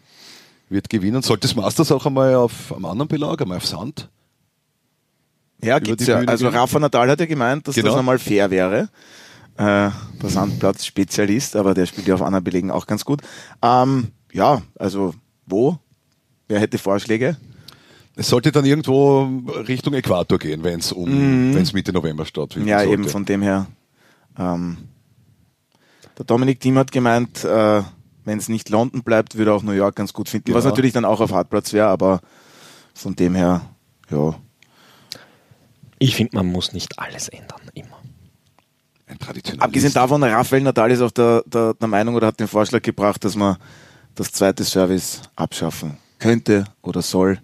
wird 0.76 0.90
gewinnen. 0.90 1.24
Sollte 1.24 1.48
das 1.48 1.56
Masters 1.56 1.92
auch 1.92 2.06
einmal 2.06 2.36
auf 2.36 2.72
einem 2.74 2.86
anderen 2.86 3.08
Belag, 3.08 3.42
einmal 3.42 3.58
auf 3.58 3.66
Sand? 3.66 4.10
ja, 5.64 5.80
gibt's 5.80 6.06
die 6.06 6.12
ja. 6.12 6.18
Bühne 6.20 6.30
Also 6.32 6.46
gehen? 6.50 6.56
Rafa 6.56 6.78
Nadal 6.80 7.10
hat 7.10 7.20
ja 7.20 7.26
gemeint, 7.26 7.68
dass 7.68 7.74
Genau. 7.76 7.88
das 7.88 7.96
nochmal 7.98 8.20
fair 8.20 8.52
wäre. 8.52 8.90
Äh, 9.58 9.90
der 10.22 10.30
Sandplatz-Spezialist, 10.30 11.56
aber 11.56 11.74
der 11.74 11.86
spielt 11.88 12.08
ja 12.08 12.14
auf 12.16 12.22
anderen 12.22 12.44
Belegen 12.44 12.70
auch 12.72 12.86
ganz 12.86 13.06
gut. 13.06 13.22
Ähm, 13.64 14.10
ja, 14.34 14.62
also 14.78 15.16
wo? 15.48 15.80
Wer 16.48 16.60
hätte 16.60 16.78
Vorschläge? 16.78 17.38
Es 18.18 18.28
sollte 18.30 18.52
dann 18.52 18.66
irgendwo 18.66 19.24
Richtung 19.68 19.94
Äquator 19.94 20.38
gehen, 20.38 20.64
wenn 20.64 20.80
es 20.82 20.92
um, 20.92 21.10
wenn 21.10 21.62
es 21.64 21.74
Mitte 21.74 21.92
November 21.94 22.26
stattfindet. 22.26 22.66
Mhm. 22.68 22.70
Ja, 22.70 22.80
sollte. 22.80 22.94
eben 22.94 23.08
von 23.10 23.26
dem 23.26 23.42
her. 23.42 23.66
Ähm, 24.38 24.78
Der 26.18 26.26
Dominik 26.26 26.60
Thiem 26.60 26.78
hat 26.78 26.92
gemeint, 26.92 27.44
äh, 27.44 27.82
wenn 28.26 28.38
es 28.38 28.50
nicht 28.50 28.70
London 28.70 29.04
bleibt, 29.04 29.36
würde 29.38 29.54
auch 29.54 29.64
New 29.64 29.72
York 29.72 29.96
ganz 29.96 30.14
gut 30.14 30.28
finden. 30.30 30.54
Was 30.54 30.64
Genau. 30.64 30.74
natürlich 30.74 30.94
dann 30.94 31.06
auch 31.06 31.22
auf 31.22 31.32
Hartplatz 31.32 31.72
wäre, 31.74 31.88
aber 31.88 32.20
von 32.94 33.16
dem 33.16 33.36
her, 33.36 33.62
ja. 34.10 34.36
Ich 36.00 36.16
finde, 36.16 36.36
man 36.36 36.48
muss 36.48 36.74
nicht 36.74 37.00
alles 37.00 37.30
ändern, 37.30 37.62
immer. 37.74 38.02
Ein 39.08 39.20
traditionelles. 39.20 39.64
Abgesehen 39.64 39.94
davon, 39.94 40.24
Rafael 40.24 40.64
Nadal 40.64 40.92
ist 40.92 41.02
auch 41.02 41.12
der, 41.12 41.44
der, 41.46 41.74
der 41.76 41.88
Meinung 41.88 42.16
oder 42.16 42.28
hat 42.28 42.40
den 42.40 42.48
Vorschlag 42.48 42.82
gebracht, 42.82 43.24
dass 43.24 43.36
man 43.36 43.58
das 44.16 44.32
zweite 44.32 44.64
Service 44.64 45.22
abschaffen 45.36 45.98
könnte 46.20 46.66
oder 46.82 47.02
soll. 47.02 47.40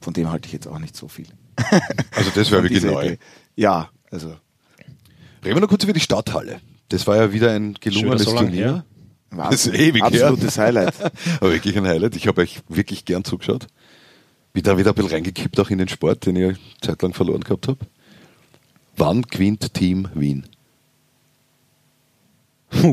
Von 0.00 0.12
dem 0.12 0.30
halte 0.30 0.46
ich 0.46 0.52
jetzt 0.52 0.66
auch 0.68 0.78
nicht 0.78 0.96
so 0.96 1.08
viel. 1.08 1.26
Also 2.14 2.30
das 2.34 2.50
wäre 2.50 2.62
wirklich 2.62 2.82
neu. 2.84 3.04
Idee. 3.04 3.18
Ja, 3.56 3.90
also 4.10 4.34
Reden 5.44 5.56
wir 5.56 5.60
noch 5.60 5.68
kurz 5.68 5.84
über 5.84 5.92
die 5.92 6.00
Stadthalle. 6.00 6.60
Das 6.88 7.06
war 7.06 7.16
ja 7.16 7.32
wieder 7.32 7.52
ein 7.52 7.74
gelungenes 7.80 8.24
so 8.24 8.34
lang 8.34 8.52
Her. 9.34 9.48
Das 9.50 9.66
ist 9.66 9.74
ewig 9.74 10.02
her. 10.02 10.26
absolutes 10.26 10.58
Highlight. 10.58 10.94
Aber 11.40 11.52
wirklich 11.52 11.76
ein 11.76 11.86
Highlight. 11.86 12.16
Ich 12.16 12.26
habe 12.26 12.42
euch 12.42 12.60
wirklich 12.68 13.04
gern 13.04 13.24
zugeschaut. 13.24 13.66
Bin 14.52 14.62
da 14.62 14.76
wieder 14.76 14.90
ein 14.90 14.94
bisschen 14.94 15.12
reingekippt 15.12 15.60
auch 15.60 15.70
in 15.70 15.78
den 15.78 15.88
Sport, 15.88 16.26
den 16.26 16.36
ich 16.36 16.58
zeitlang 16.80 17.14
verloren 17.14 17.42
gehabt 17.42 17.68
habe. 17.68 17.78
Wann 18.96 19.22
gewinnt 19.22 19.72
Team 19.72 20.08
Wien? 20.14 20.46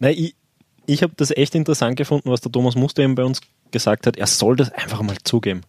Nein, 0.00 0.14
ich, 0.16 0.34
ich 0.86 1.02
habe 1.02 1.12
das 1.16 1.30
echt 1.30 1.54
interessant 1.54 1.96
gefunden, 1.96 2.30
was 2.30 2.40
der 2.40 2.52
Thomas 2.52 2.74
Muster 2.74 3.02
eben 3.02 3.14
bei 3.14 3.24
uns 3.24 3.40
gesagt 3.70 4.06
hat. 4.06 4.16
Er 4.16 4.26
soll 4.26 4.56
das 4.56 4.70
einfach 4.72 5.02
mal 5.02 5.16
zugeben. 5.22 5.62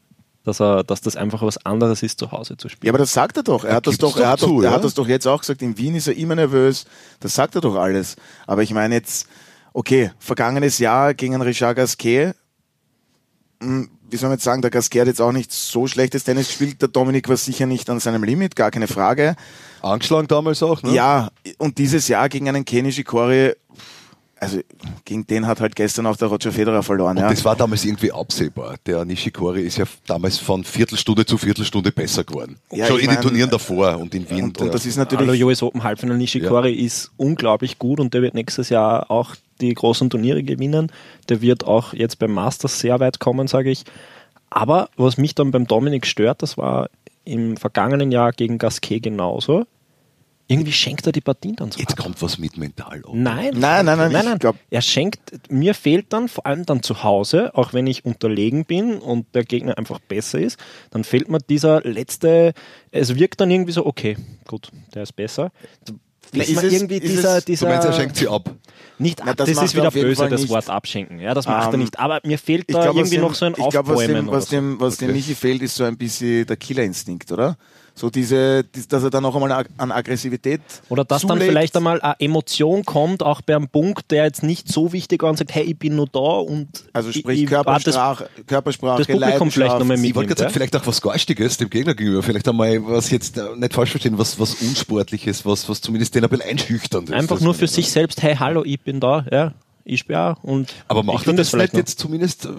Dass, 0.44 0.60
er, 0.60 0.84
dass 0.84 1.00
das 1.00 1.16
einfach 1.16 1.42
was 1.42 1.66
anderes 1.66 2.04
ist, 2.04 2.20
zu 2.20 2.32
Hause 2.32 2.58
zu 2.58 2.68
spielen. 2.68 2.88
Ja, 2.88 2.92
aber 2.92 2.98
das 2.98 3.14
sagt 3.14 3.38
er 3.38 3.44
doch. 3.44 3.64
Er 3.64 3.76
hat 3.76 3.88
das 3.88 3.98
doch, 3.98 4.18
er 4.18 4.28
hat, 4.28 4.40
zu, 4.42 4.48
doch, 4.48 4.58
er 4.64 4.70
ja? 4.70 4.72
hat 4.72 4.84
das 4.84 4.94
doch 4.94 5.08
jetzt 5.08 5.26
auch 5.26 5.40
gesagt. 5.40 5.62
In 5.62 5.78
Wien 5.78 5.96
ist 5.96 6.08
er 6.08 6.18
immer 6.18 6.36
nervös. 6.36 6.86
Das 7.22 7.34
sagt 7.34 7.56
er 7.56 7.62
doch 7.62 7.76
alles. 7.76 8.18
Aber 8.46 8.62
ich 8.62 8.74
meine 8.74 8.96
jetzt, 8.96 9.28
okay, 9.72 10.12
vergangenes 10.20 10.80
Jahr 10.80 11.14
gegen 11.14 11.34
einen 11.34 11.44
Richard 11.44 11.78
Gasquet. 11.78 12.34
Hm, 13.62 13.90
Wie 14.10 14.18
soll 14.18 14.28
man 14.28 14.36
jetzt 14.36 14.44
sagen, 14.44 14.62
der 14.62 14.70
Gasquet 14.70 15.02
hat 15.02 15.08
jetzt 15.08 15.22
auch 15.22 15.32
nicht 15.32 15.54
so 15.54 15.88
schlechtes 15.88 16.26
Tennis 16.26 16.48
gespielt. 16.48 16.82
Der 16.82 16.90
Dominik 16.90 17.30
war 17.30 17.38
sicher 17.38 17.66
nicht 17.66 17.90
an 17.90 18.02
seinem 18.02 18.26
Limit, 18.26 18.58
gar 18.58 18.70
keine 18.70 18.88
Frage. 18.88 19.38
Angeschlagen 19.82 20.28
damals 20.28 20.62
auch, 20.62 20.84
ne? 20.84 20.94
Ja, 20.94 21.30
und 21.58 21.78
dieses 21.78 22.10
Jahr 22.10 22.28
gegen 22.28 22.50
einen 22.50 22.66
Kenny 22.66 22.92
Shikori, 22.92 23.54
also 24.44 24.60
gegen 25.06 25.26
den 25.28 25.48
hat 25.48 25.60
halt 25.60 25.76
gestern 25.76 26.06
auch 26.06 26.16
der 26.16 26.28
Roger 26.28 26.52
Federer 26.52 26.84
verloren. 26.84 27.18
Und 27.18 27.24
ja. 27.24 27.30
das 27.30 27.44
war 27.44 27.56
damals 27.56 27.86
irgendwie 27.86 28.12
absehbar. 28.12 28.76
Der 28.86 29.04
Nishikori 29.06 29.62
ist 29.62 29.78
ja 29.78 29.86
damals 30.06 30.38
von 30.38 30.64
Viertelstunde 30.64 31.26
zu 31.26 31.38
Viertelstunde 31.38 31.92
besser 31.92 32.24
geworden. 32.24 32.58
Ja, 32.72 32.88
Schon 32.88 33.00
in 33.00 33.08
den 33.08 33.16
mein, 33.16 33.22
Turnieren 33.22 33.50
davor 33.50 33.98
und 33.98 34.14
in 34.16 34.30
Wien. 34.30 34.46
und, 34.46 34.62
und 34.62 34.74
das 34.74 34.86
ist 34.86 34.98
Hallo 34.98 35.10
natürlich 35.12 35.44
US 35.44 35.64
Open 35.64 35.84
Halbfinale 35.84 36.18
Nishikori 36.18 36.74
ist 36.74 37.12
unglaublich 37.18 37.80
gut 37.80 38.00
und 38.00 38.14
der 38.14 38.22
wird 38.22 38.34
nächstes 38.34 38.70
Jahr 38.70 39.10
auch 39.10 39.36
die 39.62 39.74
großen 39.74 40.10
Turniere 40.10 40.44
gewinnen. 40.44 40.92
Der 41.30 41.42
wird 41.42 41.66
auch 41.66 41.94
jetzt 41.94 42.20
beim 42.20 42.32
Masters 42.32 42.80
sehr 42.80 43.00
weit 43.00 43.20
kommen, 43.20 43.48
sage 43.48 43.72
ich. 43.72 43.84
Aber 44.50 44.90
was 44.98 45.18
mich 45.18 45.34
dann 45.36 45.52
beim 45.52 45.66
Dominik 45.66 46.06
stört, 46.06 46.44
das 46.44 46.58
war 46.58 46.90
im 47.26 47.58
vergangenen 47.58 48.12
Jahr 48.12 48.32
gegen 48.32 48.58
Gasquet 48.58 49.00
genauso. 49.00 49.66
Irgendwie 50.54 50.72
schenkt 50.72 51.06
er 51.06 51.12
die 51.12 51.22
Partien 51.22 51.56
dann 51.56 51.72
so 51.72 51.80
Jetzt 51.80 51.94
ab. 51.94 51.98
kommt 52.00 52.22
was 52.22 52.38
mit 52.38 52.58
mental. 52.58 53.04
auch. 53.06 53.14
Nein, 53.14 53.52
Nein, 53.56 53.86
nein, 53.86 53.98
nein, 53.98 54.12
nein, 54.12 54.26
nein. 54.26 54.40
glaub- 54.40 54.56
er 54.70 54.82
schenkt, 54.82 55.20
mir 55.52 55.74
fehlt 55.74 56.14
dann, 56.14 56.28
vor 56.30 56.46
allem 56.46 56.66
dann 56.66 56.84
zu 56.84 57.04
Hause, 57.04 57.52
auch 57.56 57.74
wenn 57.74 57.88
ich 57.88 58.06
unterlegen 58.06 58.66
bin 58.66 58.98
und 59.00 59.26
der 59.36 59.44
Gegner 59.44 59.78
einfach 59.78 60.00
besser 60.00 60.40
ist, 60.40 60.58
dann 60.92 61.04
fehlt 61.04 61.30
mir 61.30 61.40
dieser 61.40 61.82
letzte, 61.82 62.54
es 62.92 63.16
wirkt 63.16 63.42
dann 63.42 63.52
irgendwie 63.52 63.72
so, 63.74 63.86
okay, 63.86 64.16
gut, 64.48 64.70
der 64.94 65.04
ist 65.04 65.16
besser. 65.16 65.52
Fehlt 66.32 66.50
ist 66.50 66.64
es- 66.64 66.74
irgendwie 66.74 66.98
ist 66.98 67.12
dieser, 67.12 67.38
es- 67.38 67.46
Du 67.46 67.52
dieser 67.52 67.68
meinst, 67.68 67.86
er 67.86 67.94
schenkt 67.94 68.16
sie 68.16 68.28
ab. 68.28 68.50
nicht 68.98 69.20
Na, 69.24 69.32
ab, 69.32 69.38
das 69.38 69.48
das, 69.50 69.56
macht 69.58 69.66
ist 69.66 69.74
er 69.76 69.94
wieder 69.94 70.08
böse, 70.08 70.30
das. 70.30 70.50
Wort 70.50 70.70
abschenken. 70.70 71.20
Ja, 71.20 71.34
das 71.34 71.46
macht 71.46 71.68
er 71.68 71.74
Ähm, 71.74 71.80
nicht. 71.82 72.00
Aber 72.00 72.22
mir 72.24 72.38
fehlt 72.40 72.70
da 72.70 72.82
glaube, 72.84 72.88
was 72.90 72.96
irgendwie 72.98 73.16
dem, 73.18 73.22
noch 73.22 73.34
so 73.36 73.46
ein 73.46 73.52
ich 73.52 73.70
glaub, 73.70 73.88
was 73.88 73.98
Aufbäumen. 74.00 74.16
dem, 74.16 74.28
was 74.32 74.48
oder 74.48 74.56
dem, 74.58 74.80
was 74.80 74.98
dem 74.98 75.10
Okay. 75.10 75.18
Michi 75.18 75.36
fehlt, 75.36 75.62
ist 75.62 75.76
so 75.76 75.84
ein 75.84 75.98
bisschen 75.98 76.46
der 76.48 76.56
Killerinstinkt, 76.58 77.32
oder? 77.32 77.58
So 77.96 78.10
diese, 78.10 78.64
dies- 78.64 78.88
dass 78.88 79.04
er 79.04 79.12
dann 79.12 79.22
noch 79.22 79.36
einmal 79.36 79.66
an 79.78 79.92
Aggressivität 79.92 80.62
Oder 80.90 81.06
dass 81.06 81.22
dann 81.22 81.30
zulegt. 81.30 81.46
vielleicht 81.48 81.78
einmal 81.78 82.02
eine 82.02 82.16
Emotion 82.20 82.84
kommt, 82.84 83.22
auch 83.22 83.42
bei 83.42 83.56
einem 83.56 83.68
Punkt, 83.68 84.10
der 84.10 84.24
jetzt 84.26 84.42
nicht 84.42 84.68
so 84.68 84.92
wichtig 84.94 85.22
war 85.22 85.30
und 85.30 85.38
sagt, 85.38 85.54
hey, 85.54 85.64
ich 85.64 85.78
bin 85.78 85.96
nur 85.96 86.08
da 86.08 86.20
und 86.20 86.68
Also 86.92 87.10
ich, 87.10 87.18
sprich 87.18 87.44
ich, 87.44 87.56
ah, 87.56 87.62
das, 87.64 87.84
Körpersprache, 87.84 88.30
Körpersprache, 88.48 88.98
das 88.98 89.08
Publikum 89.08 89.52
vielleicht 89.52 89.78
nochmal 89.78 90.04
Ich 90.04 90.16
wollte 90.16 90.30
gerade 90.30 90.40
sagen, 90.42 90.54
vielleicht 90.54 90.76
auch 90.76 90.88
was 90.88 91.02
Garstiges 91.02 91.58
dem 91.58 91.70
Gegner 91.70 91.94
gegenüber. 91.94 92.24
Vielleicht 92.24 92.48
einmal 92.48 92.84
was 92.88 93.12
jetzt 93.12 93.38
äh, 93.38 93.44
nicht 93.56 93.74
falsch 93.74 93.92
verstehen, 93.92 94.18
was, 94.18 94.40
was 94.40 94.56
Unsportliches, 94.56 95.46
was, 95.46 95.70
was 95.70 95.80
zumindest 95.80 96.16
den 96.16 96.24
ein 96.24 96.30
bisschen 96.32 96.50
einschüchternd 96.50 97.10
ist. 97.10 97.16
Einfach 97.16 97.40
nur 97.42 97.54
für 97.54 97.68
sich 97.68 97.92
selbst, 97.92 98.24
hey, 98.24 98.36
hallo, 98.38 98.64
ich 98.66 98.80
bin 98.82 99.00
da, 99.00 99.26
ja, 99.32 99.54
ich 99.86 100.00
spiele 100.00 100.20
auch 100.20 100.44
und 100.44 100.74
Aber 100.88 101.02
ich 101.02 101.06
macht 101.06 101.18
er 101.22 101.24
finde 101.26 101.42
das 101.42 101.50
vielleicht 101.50 101.74
noch. 101.74 101.80
jetzt 101.80 102.00
zumindest 102.00 102.46
äh, 102.46 102.50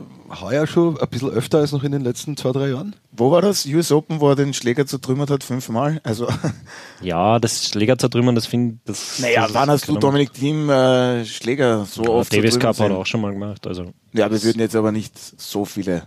heuer 0.41 0.67
schon 0.67 0.99
ein 1.01 1.09
bisschen 1.09 1.31
öfter 1.31 1.59
als 1.59 1.73
noch 1.73 1.83
in 1.85 1.93
den 1.93 2.03
letzten 2.03 2.37
zwei, 2.37 2.53
drei 2.53 2.69
Jahren? 2.69 2.95
Wo 3.13 3.31
war 3.31 3.41
das? 3.43 3.65
US 3.67 3.91
Open, 3.93 4.21
wo 4.21 4.29
er 4.29 4.37
den 4.37 4.53
Schläger 4.55 4.87
zertrümmert 4.87 5.31
hat, 5.31 5.43
fünfmal? 5.45 6.01
Also, 6.05 6.29
Ja, 7.01 7.39
das 7.39 7.67
Schläger 7.69 7.97
zertrümmern, 7.99 8.35
das 8.35 8.47
finde 8.47 8.79
das. 8.85 9.19
naja, 9.21 9.43
das 9.45 9.55
wann 9.55 9.71
hast 9.71 9.89
du 9.89 9.97
Dominik 9.97 10.33
Thiem 10.33 10.69
äh, 10.71 11.25
Schläger 11.25 11.85
so 11.87 12.03
Ja, 12.05 12.11
oft 12.11 12.33
Davis 12.33 12.59
Cup 12.59 12.79
hat 12.79 12.91
er 12.91 12.97
auch 12.99 13.07
schon 13.07 13.21
mal 13.21 13.33
gemacht. 13.33 13.67
Also. 13.67 13.93
Ja, 14.13 14.31
wir 14.31 14.43
würden 14.43 14.61
jetzt 14.61 14.77
aber 14.77 14.93
nicht 14.93 15.13
so 15.41 15.65
viele 15.65 16.03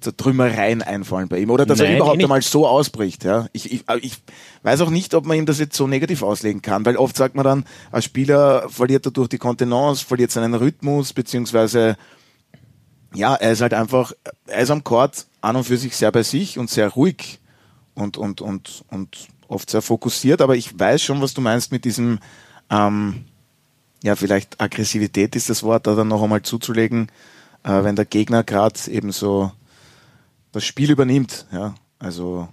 Zertrümmereien 0.00 0.82
einfallen 0.82 1.28
bei 1.28 1.38
ihm. 1.38 1.50
Oder 1.50 1.66
dass 1.66 1.80
er 1.80 1.86
Nein, 1.86 1.94
eh 1.94 1.96
überhaupt 1.98 2.16
nicht. 2.16 2.24
einmal 2.24 2.42
so 2.42 2.66
ausbricht. 2.66 3.24
Ja? 3.24 3.46
Ich, 3.52 3.72
ich, 3.72 3.84
ich 4.02 4.22
weiß 4.62 4.80
auch 4.82 4.90
nicht, 4.90 5.14
ob 5.14 5.26
man 5.26 5.36
ihm 5.36 5.46
das 5.46 5.58
jetzt 5.58 5.76
so 5.76 5.86
negativ 5.86 6.22
auslegen 6.22 6.62
kann, 6.62 6.84
weil 6.86 6.96
oft 6.96 7.16
sagt 7.16 7.34
man 7.34 7.44
dann, 7.44 7.64
ein 7.92 8.02
Spieler 8.02 8.68
verliert 8.68 9.06
dadurch 9.06 9.28
die 9.28 9.38
Kontenance, 9.38 10.04
verliert 10.04 10.30
seinen 10.30 10.54
Rhythmus, 10.54 11.12
beziehungsweise 11.12 11.96
ja, 13.14 13.34
er 13.34 13.52
ist 13.52 13.60
halt 13.60 13.74
einfach, 13.74 14.12
er 14.46 14.60
ist 14.62 14.70
am 14.70 14.84
Court 14.84 15.26
an 15.40 15.56
und 15.56 15.64
für 15.64 15.76
sich 15.76 15.96
sehr 15.96 16.12
bei 16.12 16.22
sich 16.22 16.58
und 16.58 16.70
sehr 16.70 16.88
ruhig 16.88 17.40
und, 17.94 18.16
und, 18.16 18.40
und, 18.40 18.84
und 18.88 19.28
oft 19.48 19.68
sehr 19.68 19.82
fokussiert, 19.82 20.40
aber 20.40 20.56
ich 20.56 20.78
weiß 20.78 21.02
schon, 21.02 21.20
was 21.20 21.34
du 21.34 21.40
meinst 21.40 21.72
mit 21.72 21.84
diesem, 21.84 22.20
ähm, 22.70 23.24
ja, 24.02 24.16
vielleicht 24.16 24.60
Aggressivität 24.60 25.34
ist 25.36 25.50
das 25.50 25.62
Wort, 25.62 25.86
da 25.86 25.94
dann 25.94 26.08
noch 26.08 26.22
einmal 26.22 26.42
zuzulegen, 26.42 27.08
äh, 27.64 27.82
wenn 27.82 27.96
der 27.96 28.04
Gegner 28.04 28.44
gerade 28.44 28.78
eben 28.88 29.12
so 29.12 29.50
das 30.52 30.64
Spiel 30.64 30.90
übernimmt. 30.90 31.46
Ja, 31.52 31.74
also 31.98 32.48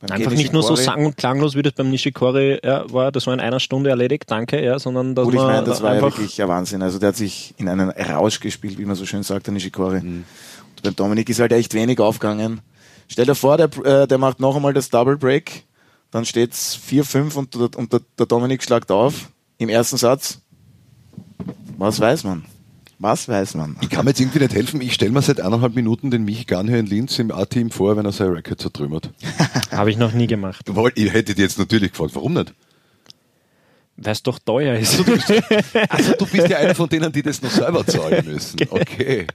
beim 0.00 0.12
Einfach 0.12 0.30
nicht 0.30 0.52
nur 0.52 0.62
so 0.62 0.76
sang- 0.76 1.06
und 1.06 1.16
klanglos, 1.16 1.56
wie 1.56 1.62
das 1.62 1.72
beim 1.72 1.90
Nishikori 1.90 2.60
ja, 2.62 2.90
war, 2.92 3.10
das 3.10 3.26
war 3.26 3.34
in 3.34 3.40
einer 3.40 3.58
Stunde 3.58 3.90
erledigt, 3.90 4.24
danke, 4.28 4.62
ja, 4.62 4.78
sondern 4.78 5.16
dass 5.16 5.24
Gut, 5.24 5.34
ich 5.34 5.40
man 5.40 5.48
meine, 5.48 5.66
das 5.66 5.82
war 5.82 5.90
ja 5.90 5.96
einfach 5.96 6.18
wirklich 6.18 6.40
ein 6.40 6.48
Wahnsinn. 6.48 6.82
Also 6.82 7.00
der 7.00 7.08
hat 7.08 7.16
sich 7.16 7.54
in 7.56 7.68
einen 7.68 7.90
Rausch 7.90 8.38
gespielt, 8.38 8.78
wie 8.78 8.84
man 8.84 8.94
so 8.94 9.04
schön 9.06 9.24
sagt, 9.24 9.46
der 9.46 9.54
Nishikori. 9.54 10.00
Mhm. 10.00 10.24
Und 10.76 10.82
beim 10.82 10.94
Dominik 10.94 11.28
ist 11.28 11.40
halt 11.40 11.50
echt 11.50 11.74
wenig 11.74 11.98
aufgegangen. 11.98 12.60
Stell 13.08 13.26
dir 13.26 13.34
vor, 13.34 13.56
der, 13.56 13.70
äh, 13.84 14.06
der 14.06 14.18
macht 14.18 14.38
noch 14.38 14.54
einmal 14.54 14.72
das 14.72 14.88
Double 14.88 15.16
Break, 15.16 15.64
dann 16.12 16.24
steht's 16.24 16.78
4-5 16.88 17.34
und, 17.34 17.76
und 17.76 17.92
der, 17.92 18.00
der 18.18 18.26
Dominik 18.26 18.62
schlagt 18.62 18.92
auf 18.92 19.30
im 19.56 19.68
ersten 19.68 19.96
Satz. 19.96 20.40
Was 21.76 21.98
weiß 21.98 22.22
man? 22.22 22.44
Was 23.00 23.28
weiß 23.28 23.54
man? 23.54 23.76
Ich 23.80 23.90
kann 23.90 24.04
mir 24.04 24.10
jetzt 24.10 24.20
irgendwie 24.20 24.40
nicht 24.40 24.54
helfen. 24.54 24.80
Ich 24.80 24.92
stelle 24.94 25.12
mir 25.12 25.22
seit 25.22 25.40
eineinhalb 25.40 25.74
Minuten 25.76 26.10
den 26.10 26.24
Michi 26.24 26.44
Garnhör 26.44 26.78
in 26.80 26.86
Linz 26.86 27.18
im 27.20 27.30
A-Team 27.30 27.70
vor, 27.70 27.96
wenn 27.96 28.04
er 28.04 28.10
sein 28.12 28.28
Racket 28.32 28.60
zertrümmert. 28.60 29.10
habe 29.70 29.90
ich 29.90 29.96
noch 29.96 30.12
nie 30.12 30.26
gemacht, 30.26 30.64
Woll- 30.74 30.92
Ihr 30.96 31.10
hättet 31.12 31.38
jetzt 31.38 31.58
natürlich 31.58 31.92
gefragt, 31.92 32.14
warum 32.14 32.34
nicht? 32.34 32.52
weil 34.00 34.12
es 34.12 34.22
doch 34.22 34.38
teuer 34.38 34.76
ist. 34.76 34.96
Also 35.88 36.12
du 36.16 36.26
bist 36.26 36.48
ja 36.48 36.58
einer 36.58 36.74
von 36.76 36.88
denen, 36.88 37.10
die 37.10 37.22
das 37.22 37.42
noch 37.42 37.50
selber 37.50 37.84
zahlen 37.86 38.24
müssen. 38.26 38.56
Okay. 38.70 39.26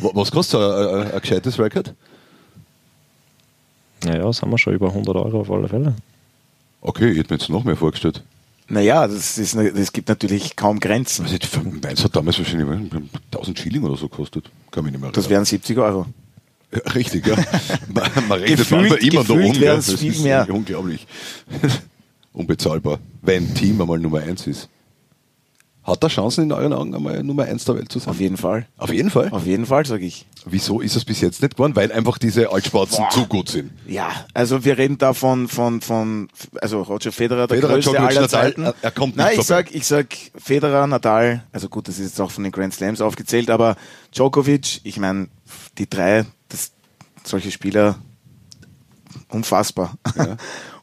Wa- 0.00 0.10
Was 0.14 0.30
kostet 0.30 0.60
so 0.60 0.66
ein, 0.66 1.02
ein, 1.06 1.12
ein 1.12 1.20
gescheites 1.20 1.58
Racket? 1.58 1.94
Naja, 4.04 4.32
sind 4.32 4.50
wir 4.50 4.56
schon 4.58 4.74
über 4.74 4.88
100 4.88 5.14
Euro 5.16 5.40
auf 5.40 5.50
alle 5.50 5.68
Fälle. 5.68 5.94
Okay, 6.80 7.10
ich 7.10 7.18
hätte 7.18 7.34
mir 7.34 7.38
jetzt 7.40 7.48
noch 7.50 7.64
mehr 7.64 7.76
vorgestellt. 7.76 8.22
Naja, 8.70 9.06
das, 9.08 9.38
ist, 9.38 9.54
ne- 9.54 9.72
das 9.72 9.92
gibt 9.92 10.08
natürlich 10.08 10.54
kaum 10.54 10.78
Grenzen. 10.78 11.24
Also 11.24 11.36
meins 11.82 12.04
hat 12.04 12.14
damals 12.14 12.38
wahrscheinlich 12.38 12.90
1000 13.32 13.58
Schilling 13.58 13.82
oder 13.82 13.96
so 13.96 14.08
gekostet. 14.08 14.50
Kann 14.70 14.84
mich 14.84 14.92
nicht 14.92 15.00
mehr 15.00 15.10
Das 15.10 15.28
wären 15.30 15.44
70 15.44 15.78
Euro. 15.78 16.06
Ja, 16.70 16.80
richtig, 16.92 17.26
ja. 17.26 17.34
Man, 17.92 18.10
man 18.28 18.40
redet 18.40 18.58
Gefühlt- 18.58 18.90
manchmal 18.90 18.98
immer 18.98 19.20
gefühlt 19.24 19.56
um. 19.56 19.60
Das 19.62 19.94
viel 19.94 20.12
ist 20.12 20.22
mehr. 20.22 20.46
Unglaublich. 20.50 21.06
Unbezahlbar. 22.34 22.98
Wenn 23.22 23.54
Team 23.54 23.80
einmal 23.80 23.98
Nummer 23.98 24.20
1 24.20 24.46
ist. 24.46 24.68
Hat 25.88 26.02
er 26.04 26.08
Chancen 26.10 26.44
in 26.44 26.52
euren 26.52 26.72
Augen 26.74 26.94
einmal 26.94 27.22
Nummer 27.22 27.44
1 27.44 27.64
der 27.64 27.76
Welt 27.76 27.90
zu 27.90 27.98
sein? 27.98 28.10
Auf 28.10 28.20
jeden 28.20 28.36
Fall. 28.36 28.66
Auf 28.76 28.92
jeden 28.92 29.08
Fall. 29.10 29.30
Auf 29.30 29.46
jeden 29.46 29.64
Fall, 29.64 29.86
sage 29.86 30.04
ich. 30.04 30.26
Wieso 30.44 30.80
ist 30.80 30.96
es 30.96 31.04
bis 31.04 31.20
jetzt 31.22 31.40
nicht 31.40 31.54
geworden? 31.54 31.74
Weil 31.76 31.90
einfach 31.92 32.18
diese 32.18 32.52
Altspatzen 32.52 32.98
Boah. 33.04 33.10
zu 33.10 33.26
gut 33.26 33.48
sind. 33.48 33.70
Ja, 33.86 34.10
also 34.34 34.64
wir 34.66 34.76
reden 34.76 34.98
da 34.98 35.14
von, 35.14 35.48
von, 35.48 35.80
von 35.80 36.28
also 36.60 36.82
Roger 36.82 37.10
Federer, 37.10 37.46
der 37.46 37.56
Federer, 37.56 37.72
größte 37.74 37.90
Djokovic, 37.92 38.10
aller 38.10 38.20
Nadal, 38.20 38.28
Zeiten. 38.54 38.64
er- 38.82 38.90
kommt 38.90 39.16
nicht 39.16 39.24
Nein, 39.24 39.28
ich 39.40 39.46
vorbei. 39.46 39.62
sag, 39.64 39.74
ich 39.74 39.86
sag 39.86 40.06
Federer, 40.36 40.86
Nadal, 40.86 41.42
also 41.52 41.68
gut, 41.70 41.88
das 41.88 41.98
ist 41.98 42.04
jetzt 42.04 42.20
auch 42.20 42.30
von 42.30 42.44
den 42.44 42.52
Grand 42.52 42.74
Slams 42.74 43.00
aufgezählt, 43.00 43.48
aber 43.48 43.76
Djokovic, 44.14 44.80
ich 44.84 44.98
meine, 45.00 45.28
die 45.78 45.88
drei, 45.88 46.26
das, 46.50 46.72
solche 47.24 47.50
Spieler, 47.50 47.96
unfassbar. 49.30 49.96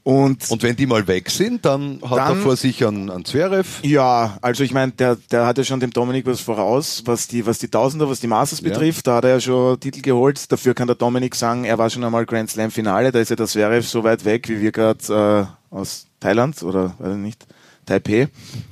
Und, 0.07 0.51
Und 0.51 0.61
wenn 0.61 0.75
die 0.75 0.85
mal 0.85 1.07
weg 1.07 1.31
sind, 1.31 1.65
dann 1.65 1.99
hat 2.03 2.19
Dann- 2.19 2.37
er 2.37 2.43
vor 2.43 2.55
sich 2.55 2.85
einen, 2.85 3.09
einen 3.09 3.25
Zverev. 3.25 3.79
ja, 3.81 4.37
also 4.39 4.63
ich 4.63 4.71
meine, 4.71 4.91
der, 4.91 5.15
der 5.31 5.47
hat 5.47 5.57
ja 5.57 5.63
schon 5.63 5.79
dem 5.79 5.89
Dominik 5.89 6.27
was 6.27 6.41
voraus, 6.41 7.01
was 7.05 7.27
die, 7.27 7.43
was 7.47 7.57
die 7.57 7.69
Tausender, 7.69 8.07
was 8.07 8.19
die 8.19 8.27
Masters 8.27 8.61
betrifft. 8.61 9.07
Da 9.07 9.15
hat 9.15 9.23
er 9.23 9.31
ja 9.31 9.39
schon 9.39 9.79
Titel 9.79 10.01
geholt. 10.01 10.51
Dafür 10.51 10.75
kann 10.75 10.85
der 10.85 10.95
Dominik 10.95 11.33
sagen, 11.33 11.63
er 11.65 11.79
war 11.79 11.89
schon 11.89 12.03
einmal 12.03 12.23
Grand 12.27 12.51
Slam 12.51 12.69
Finale. 12.69 13.11
Da 13.11 13.19
ist 13.19 13.29
ja 13.29 13.35
das 13.35 13.53
Zverev 13.53 13.87
so 13.87 14.03
weit 14.03 14.23
weg, 14.25 14.47
wie 14.47 14.61
wir 14.61 14.71
gerade 14.71 15.47
äh, 15.71 15.75
aus 15.75 16.05
Thailand 16.19 16.61
oder 16.61 16.93
weiß 16.99 17.13
ich 17.15 17.21
nicht, 17.21 17.47
Taipei. 17.87 18.27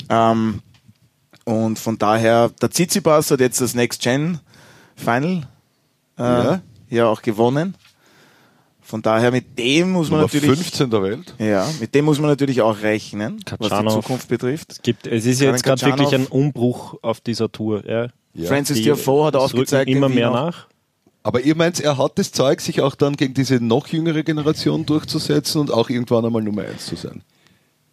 Ähm, 0.10 0.62
und 1.46 1.80
von 1.80 1.98
daher, 1.98 2.50
der 2.62 2.70
Tsitsipas 2.70 3.32
hat 3.32 3.40
jetzt 3.40 3.60
das 3.60 3.74
Next 3.74 4.04
Gen 4.04 4.40
Final 4.96 5.48
äh, 6.20 6.22
Ja. 6.22 6.62
ja. 6.90 7.06
auch 7.08 7.24
gewonnen. 7.24 7.74
Von 8.84 9.02
daher, 9.02 9.32
mit 9.32 9.58
dem 9.58 9.92
muss 9.92 10.10
man 10.10 10.22
Nummer 10.22 10.34
natürlich. 10.34 10.60
15 10.60 10.90
der 10.90 11.02
Welt. 11.02 11.34
Ja, 11.40 11.68
mit 11.80 11.96
dem 11.96 12.06
muss 12.06 12.20
man 12.20 12.30
natürlich 12.30 12.62
auch 12.62 12.82
rechnen, 12.82 13.44
was 13.58 13.70
die. 13.70 13.88
Zukunft 13.90 14.28
betrifft. 14.28 14.74
Es, 14.74 14.82
gibt, 14.82 15.08
es 15.08 15.26
ist 15.26 15.42
jetzt 15.42 15.64
gerade 15.64 15.82
wirklich 15.86 16.14
ein 16.14 16.28
Umbruch 16.28 16.96
auf 17.02 17.22
dieser 17.22 17.52
Tour. 17.52 17.84
Ja. 17.88 18.08
Ja. 18.34 18.48
Francis 18.48 18.82
Tiafoe 18.82 19.26
hat 19.26 19.36
aufgezeigt, 19.36 19.90
immer 19.90 20.10
mehr 20.10 20.32
nach. 20.32 20.68
Aber 21.22 21.42
ihr 21.42 21.56
meint, 21.56 21.80
er 21.80 21.98
hat 21.98 22.20
das 22.20 22.32
Zeug, 22.32 22.60
sich 22.60 22.82
auch 22.82 22.96
dann 22.96 23.16
gegen 23.16 23.34
diese 23.34 23.64
noch 23.64 23.88
jüngere 23.88 24.24
Generation 24.24 24.86
durchzusetzen 24.86 25.62
und 25.62 25.72
auch 25.72 25.90
irgendwann 25.90 26.26
einmal 26.26 26.42
Nummer 26.42 26.64
1 26.64 26.86
zu 26.86 26.96
sein. 26.96 27.22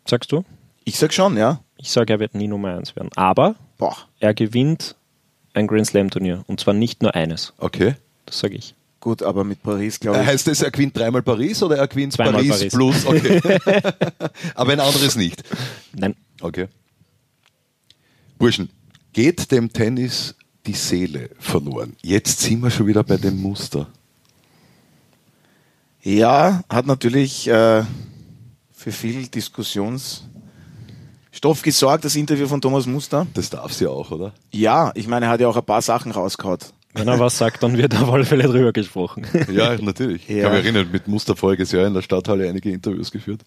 Sagst 0.06 0.32
du? 0.32 0.44
Ich 0.84 0.98
sag 0.98 1.12
schon, 1.12 1.36
ja. 1.36 1.60
Ich 1.76 1.92
sage, 1.92 2.14
er 2.14 2.18
wird 2.18 2.34
nie 2.34 2.48
Nummer 2.48 2.76
1 2.76 2.96
werden. 2.96 3.10
Aber 3.14 3.54
Boah. 3.78 3.96
er 4.18 4.34
gewinnt 4.34 4.96
ein 5.54 5.68
Grand 5.68 5.86
Slam 5.86 6.10
Turnier. 6.10 6.42
Und 6.48 6.58
zwar 6.58 6.74
nicht 6.74 7.02
nur 7.02 7.14
eines. 7.14 7.52
Okay. 7.58 7.94
Das 8.26 8.40
sage 8.40 8.56
ich. 8.56 8.74
Gut, 9.00 9.22
aber 9.22 9.44
mit 9.44 9.62
Paris, 9.62 9.98
glaube 9.98 10.18
Äh, 10.18 10.22
ich. 10.22 10.26
Heißt 10.28 10.46
das, 10.46 10.60
er 10.60 10.70
gewinnt 10.70 10.94
dreimal 10.96 11.22
Paris 11.22 11.62
oder 11.62 11.78
er 11.78 11.88
gewinnt 11.88 12.14
Paris, 12.16 12.48
Paris. 12.48 12.72
plus? 12.72 13.06
Okay. 13.06 13.40
Aber 14.54 14.72
ein 14.72 14.80
anderes 14.80 15.16
nicht. 15.16 15.42
Nein. 15.96 16.14
Okay. 16.42 16.68
Burschen, 18.38 18.68
geht 19.14 19.50
dem 19.52 19.72
Tennis 19.72 20.34
die 20.66 20.74
Seele 20.74 21.30
verloren? 21.38 21.96
Jetzt 22.02 22.40
sind 22.40 22.62
wir 22.62 22.70
schon 22.70 22.86
wieder 22.86 23.02
bei 23.02 23.16
dem 23.16 23.40
Muster. 23.40 23.86
Ja, 26.02 26.62
hat 26.68 26.86
natürlich 26.86 27.48
äh, 27.48 27.84
für 28.72 28.92
viel 28.92 29.26
Diskussionsstoff 29.28 31.62
gesorgt, 31.62 32.04
das 32.04 32.16
Interview 32.16 32.46
von 32.48 32.60
Thomas 32.60 32.86
Muster. 32.86 33.26
Das 33.34 33.48
darf 33.50 33.72
sie 33.72 33.86
auch, 33.86 34.10
oder? 34.10 34.32
Ja, 34.52 34.92
ich 34.94 35.06
meine, 35.08 35.26
er 35.26 35.32
hat 35.32 35.40
ja 35.40 35.48
auch 35.48 35.56
ein 35.56 35.64
paar 35.64 35.82
Sachen 35.82 36.12
rausgehauen. 36.12 36.58
Wenn 36.94 37.06
er 37.08 37.18
was 37.20 37.38
sagt, 37.38 37.62
dann 37.62 37.76
wird 37.78 37.94
auf 38.00 38.10
alle 38.12 38.24
Fälle 38.24 38.44
drüber 38.44 38.72
gesprochen. 38.72 39.26
Ja, 39.52 39.76
natürlich. 39.80 40.28
Ich 40.28 40.36
Ja. 40.36 40.44
kann 40.44 40.52
mich 40.56 40.64
erinnern, 40.64 40.88
mit 40.90 41.06
Muster 41.08 41.36
voriges 41.36 41.72
Jahr 41.72 41.86
in 41.86 41.94
der 41.94 42.02
Stadthalle 42.02 42.48
einige 42.48 42.70
Interviews 42.70 43.10
geführt. 43.10 43.42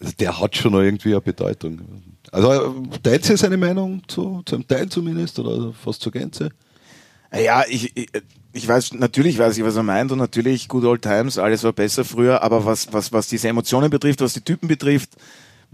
Also 0.00 0.12
der 0.18 0.38
hat 0.40 0.56
schon 0.56 0.74
irgendwie 0.74 1.12
eine 1.12 1.20
Bedeutung. 1.20 1.80
Also 2.32 2.50
äh, 2.52 2.98
teilt 3.02 3.24
sie 3.24 3.36
seine 3.36 3.56
Meinung 3.56 4.02
zu, 4.08 4.42
zu 4.44 4.56
einem 4.56 4.66
Teil 4.68 4.88
zumindest 4.88 5.38
oder 5.38 5.72
fast 5.72 6.02
zur 6.02 6.12
Gänze? 6.12 6.50
Ja, 7.32 7.64
ich, 7.68 7.96
ich, 7.96 8.08
ich 8.52 8.66
weiß, 8.68 8.94
natürlich 8.94 9.38
weiß 9.38 9.56
ich, 9.58 9.64
was 9.64 9.76
er 9.76 9.82
meint 9.82 10.12
und 10.12 10.18
natürlich 10.18 10.68
Good 10.68 10.84
Old 10.84 11.02
Times, 11.02 11.38
alles 11.38 11.64
war 11.64 11.72
besser 11.72 12.04
früher, 12.04 12.42
aber 12.42 12.64
was, 12.64 12.92
was, 12.92 13.12
was 13.12 13.26
diese 13.28 13.48
Emotionen 13.48 13.90
betrifft, 13.90 14.20
was 14.20 14.32
die 14.32 14.40
Typen 14.40 14.68
betrifft, 14.68 15.10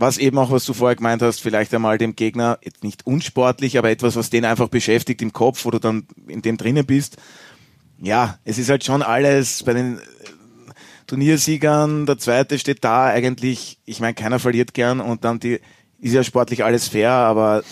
was 0.02 0.18
eben 0.18 0.36
auch, 0.36 0.50
was 0.50 0.64
du 0.64 0.74
vorher 0.74 0.96
gemeint 0.96 1.22
hast, 1.22 1.40
vielleicht 1.40 1.72
einmal 1.72 1.96
dem 1.96 2.16
Gegner, 2.16 2.58
jetzt 2.62 2.82
nicht 2.82 3.06
unsportlich, 3.06 3.78
aber 3.78 3.88
etwas, 3.88 4.16
was 4.16 4.30
den 4.30 4.44
einfach 4.44 4.68
beschäftigt 4.68 5.22
im 5.22 5.32
Kopf, 5.32 5.64
wo 5.64 5.70
du 5.70 5.78
dann 5.78 6.06
in 6.26 6.42
dem 6.42 6.56
drinnen 6.56 6.84
bist. 6.84 7.16
Ja, 8.00 8.38
es 8.44 8.58
ist 8.58 8.68
halt 8.68 8.84
schon 8.84 9.00
alles 9.00 9.62
bei 9.62 9.74
den 9.74 9.98
äh, 9.98 10.00
Turniersiegern, 11.06 12.04
der 12.04 12.18
zweite 12.18 12.58
steht 12.58 12.82
da 12.82 13.06
eigentlich, 13.06 13.78
ich 13.84 14.00
meine, 14.00 14.14
keiner 14.14 14.40
verliert 14.40 14.74
gern 14.74 15.00
und 15.00 15.24
dann 15.24 15.38
die, 15.38 15.60
ist 16.00 16.14
ja 16.14 16.24
sportlich 16.24 16.64
alles 16.64 16.88
fair, 16.88 17.12
aber 17.12 17.62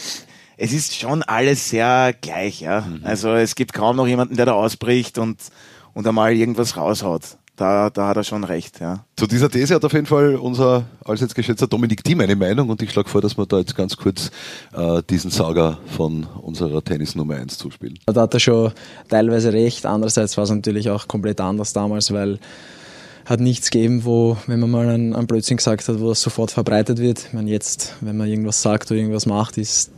es 0.57 0.73
ist 0.73 0.95
schon 0.95 1.25
alles 1.25 1.69
sehr 1.69 2.15
gleich, 2.21 2.61
ja. 2.61 2.87
Also 3.03 3.31
es 3.35 3.57
gibt 3.57 3.73
kaum 3.73 3.97
noch 3.97 4.07
jemanden, 4.07 4.37
der 4.37 4.47
da 4.47 4.53
ausbricht 4.53 5.19
und, 5.19 5.41
und 5.95 6.07
einmal 6.07 6.33
irgendwas 6.35 6.77
raushaut. 6.77 7.39
Da, 7.61 7.91
da 7.91 8.09
hat 8.09 8.17
er 8.17 8.25
schon 8.25 8.43
recht, 8.43 8.81
ja. 8.81 9.05
Zu 9.19 9.27
dieser 9.27 9.51
These 9.51 9.75
hat 9.75 9.85
auf 9.85 9.93
jeden 9.93 10.07
Fall 10.07 10.37
unser 10.37 10.87
allseits 11.05 11.35
geschätzter 11.35 11.67
Dominik 11.67 12.03
Thiem 12.03 12.21
eine 12.21 12.35
Meinung 12.35 12.71
und 12.71 12.81
ich 12.81 12.91
schlage 12.91 13.11
vor, 13.11 13.21
dass 13.21 13.37
wir 13.37 13.45
da 13.45 13.59
jetzt 13.59 13.77
ganz 13.77 13.99
kurz 13.99 14.31
äh, 14.73 15.03
diesen 15.11 15.31
Saga 15.31 15.77
von 15.95 16.27
unserer 16.41 16.83
Tennis 16.83 17.15
Nummer 17.15 17.35
1 17.35 17.59
zuspielen. 17.59 17.99
Da 18.07 18.23
hat 18.23 18.33
er 18.33 18.41
schon 18.41 18.73
teilweise 19.11 19.53
recht. 19.53 19.85
Andererseits 19.85 20.39
war 20.39 20.45
es 20.45 20.51
natürlich 20.51 20.89
auch 20.89 21.07
komplett 21.07 21.39
anders 21.43 21.75
damals, 21.75 22.11
weil 22.15 22.39
hat 23.27 23.41
nichts 23.41 23.71
gegeben, 23.71 24.07
wo, 24.07 24.39
wenn 24.47 24.59
man 24.59 24.71
mal 24.71 24.89
einen, 24.89 25.15
einen 25.15 25.27
Blödsinn 25.27 25.59
gesagt 25.59 25.87
hat, 25.87 26.01
wo 26.01 26.09
das 26.09 26.23
sofort 26.23 26.51
verbreitet 26.51 26.99
wird. 26.99 27.27
Ich 27.27 27.33
meine, 27.35 27.51
jetzt, 27.51 27.95
wenn 28.01 28.17
man 28.17 28.27
irgendwas 28.27 28.63
sagt 28.63 28.91
oder 28.91 28.99
irgendwas 28.99 29.27
macht, 29.27 29.59
ist 29.59 29.91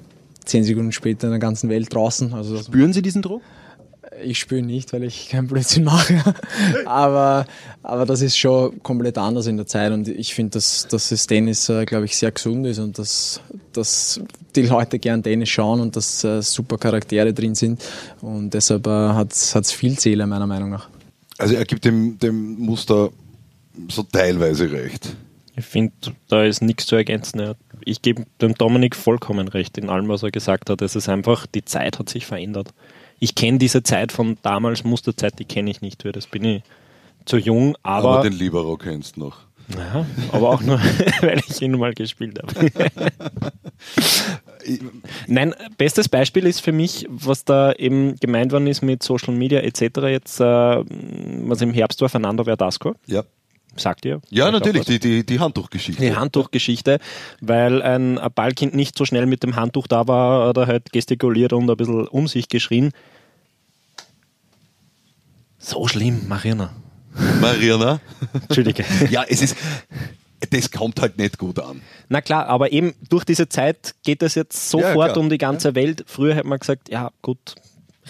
zehn 0.44 0.64
Sekunden 0.64 0.90
später 0.90 1.28
in 1.28 1.30
der 1.30 1.38
ganzen 1.38 1.70
Welt 1.70 1.94
draußen. 1.94 2.34
Also 2.34 2.58
Spüren 2.58 2.92
Sie 2.92 3.02
diesen 3.02 3.22
Druck? 3.22 3.40
Ich 4.22 4.38
spüre 4.38 4.62
nicht, 4.62 4.92
weil 4.92 5.04
ich 5.04 5.28
keinen 5.28 5.46
Blödsinn 5.46 5.84
mache. 5.84 6.22
aber, 6.86 7.46
aber 7.82 8.06
das 8.06 8.20
ist 8.20 8.36
schon 8.36 8.82
komplett 8.82 9.18
anders 9.18 9.46
in 9.46 9.56
der 9.56 9.66
Zeit 9.66 9.92
und 9.92 10.08
ich 10.08 10.34
finde, 10.34 10.50
dass, 10.52 10.86
dass 10.88 11.08
das 11.08 11.26
Tennis, 11.26 11.68
äh, 11.68 11.84
glaube 11.84 12.04
ich, 12.04 12.16
sehr 12.16 12.30
gesund 12.30 12.66
ist 12.66 12.78
und 12.78 12.98
dass, 12.98 13.40
dass 13.72 14.20
die 14.54 14.62
Leute 14.62 14.98
gern 14.98 15.22
Tennis 15.22 15.48
schauen 15.48 15.80
und 15.80 15.96
dass 15.96 16.24
äh, 16.24 16.42
super 16.42 16.78
Charaktere 16.78 17.32
drin 17.32 17.54
sind 17.54 17.82
und 18.20 18.50
deshalb 18.50 18.86
äh, 18.86 18.90
hat 18.90 19.32
es 19.32 19.72
viel 19.72 19.98
Seele, 19.98 20.26
meiner 20.26 20.46
Meinung 20.46 20.70
nach. 20.70 20.88
Also 21.38 21.54
er 21.54 21.64
gibt 21.64 21.84
dem, 21.84 22.18
dem 22.18 22.58
Muster 22.58 23.10
so 23.88 24.02
teilweise 24.02 24.70
recht. 24.70 25.16
Ich 25.56 25.64
finde, 25.64 25.92
da 26.28 26.44
ist 26.44 26.62
nichts 26.62 26.86
zu 26.86 26.96
ergänzen. 26.96 27.54
Ich 27.84 28.00
gebe 28.00 28.24
dem 28.40 28.54
Dominik 28.54 28.96
vollkommen 28.96 29.48
recht 29.48 29.76
in 29.76 29.90
allem, 29.90 30.08
was 30.08 30.22
er 30.22 30.30
gesagt 30.30 30.70
hat. 30.70 30.80
Es 30.82 30.96
ist 30.96 31.08
einfach, 31.08 31.46
die 31.46 31.64
Zeit 31.64 31.98
hat 31.98 32.08
sich 32.08 32.26
verändert. 32.26 32.72
Ich 33.22 33.36
kenne 33.36 33.58
diese 33.58 33.84
Zeit 33.84 34.10
von 34.10 34.36
damals, 34.42 34.82
Musterzeit, 34.82 35.38
die 35.38 35.44
kenne 35.44 35.70
ich 35.70 35.80
nicht. 35.80 36.02
Für 36.02 36.10
das 36.10 36.26
bin 36.26 36.42
ich 36.42 36.62
zu 37.24 37.36
jung, 37.36 37.76
Aber, 37.84 38.14
aber, 38.14 38.22
den 38.24 38.32
Libero 38.32 38.76
kennst 38.76 39.14
du 39.14 39.20
noch. 39.20 39.42
ja, 39.78 40.04
aber 40.32 40.48
auch 40.48 40.60
nur, 40.60 40.80
weil 41.20 41.40
ich 41.48 41.62
ihn 41.62 41.78
mal 41.78 41.94
gespielt 41.94 42.40
habe. 42.42 42.68
Nein, 45.28 45.54
bestes 45.78 46.08
Beispiel 46.08 46.46
ist 46.46 46.62
für 46.62 46.72
mich, 46.72 47.06
was 47.08 47.44
da 47.44 47.72
eben 47.74 48.16
gemeint 48.16 48.50
worden 48.50 48.66
ist 48.66 48.82
mit 48.82 49.04
Social 49.04 49.34
Media 49.34 49.60
etc. 49.60 49.82
jetzt, 50.08 50.40
äh, 50.40 50.44
was 50.44 51.60
im 51.60 51.72
Herbst 51.72 52.00
war, 52.00 52.08
Fernando 52.08 52.42
Verdasco. 52.42 52.96
Ja, 53.06 53.22
Sagt 53.76 54.04
ihr? 54.04 54.20
ja 54.28 54.50
natürlich, 54.50 54.84
die, 54.84 54.98
die, 54.98 55.24
die 55.24 55.40
Handtuchgeschichte. 55.40 56.02
Die 56.02 56.14
Handtuchgeschichte, 56.14 56.98
weil 57.40 57.80
ein 57.82 58.20
Ballkind 58.34 58.74
nicht 58.74 58.98
so 58.98 59.04
schnell 59.04 59.26
mit 59.26 59.42
dem 59.42 59.56
Handtuch 59.56 59.86
da 59.86 60.06
war, 60.06 60.48
hat 60.48 60.56
er 60.58 60.66
halt 60.66 60.92
gestikuliert 60.92 61.52
und 61.52 61.70
ein 61.70 61.76
bisschen 61.76 62.06
um 62.08 62.28
sich 62.28 62.48
geschrien. 62.48 62.92
So 65.58 65.86
schlimm, 65.88 66.28
Marina. 66.28 66.70
Mariana. 67.40 68.00
Entschuldige. 68.32 68.84
Ja, 69.10 69.24
es 69.28 69.42
ist, 69.42 69.56
das 70.50 70.70
kommt 70.70 71.00
halt 71.00 71.18
nicht 71.18 71.38
gut 71.38 71.58
an. 71.58 71.80
Na 72.08 72.20
klar, 72.20 72.46
aber 72.46 72.72
eben 72.72 72.94
durch 73.08 73.24
diese 73.24 73.48
Zeit 73.48 73.94
geht 74.02 74.22
das 74.22 74.34
jetzt 74.34 74.70
sofort 74.70 75.12
klar. 75.12 75.16
um 75.16 75.30
die 75.30 75.38
ganze 75.38 75.74
Welt. 75.74 76.04
Früher 76.06 76.34
hat 76.34 76.44
man 76.44 76.58
gesagt, 76.58 76.90
ja 76.90 77.10
gut, 77.22 77.54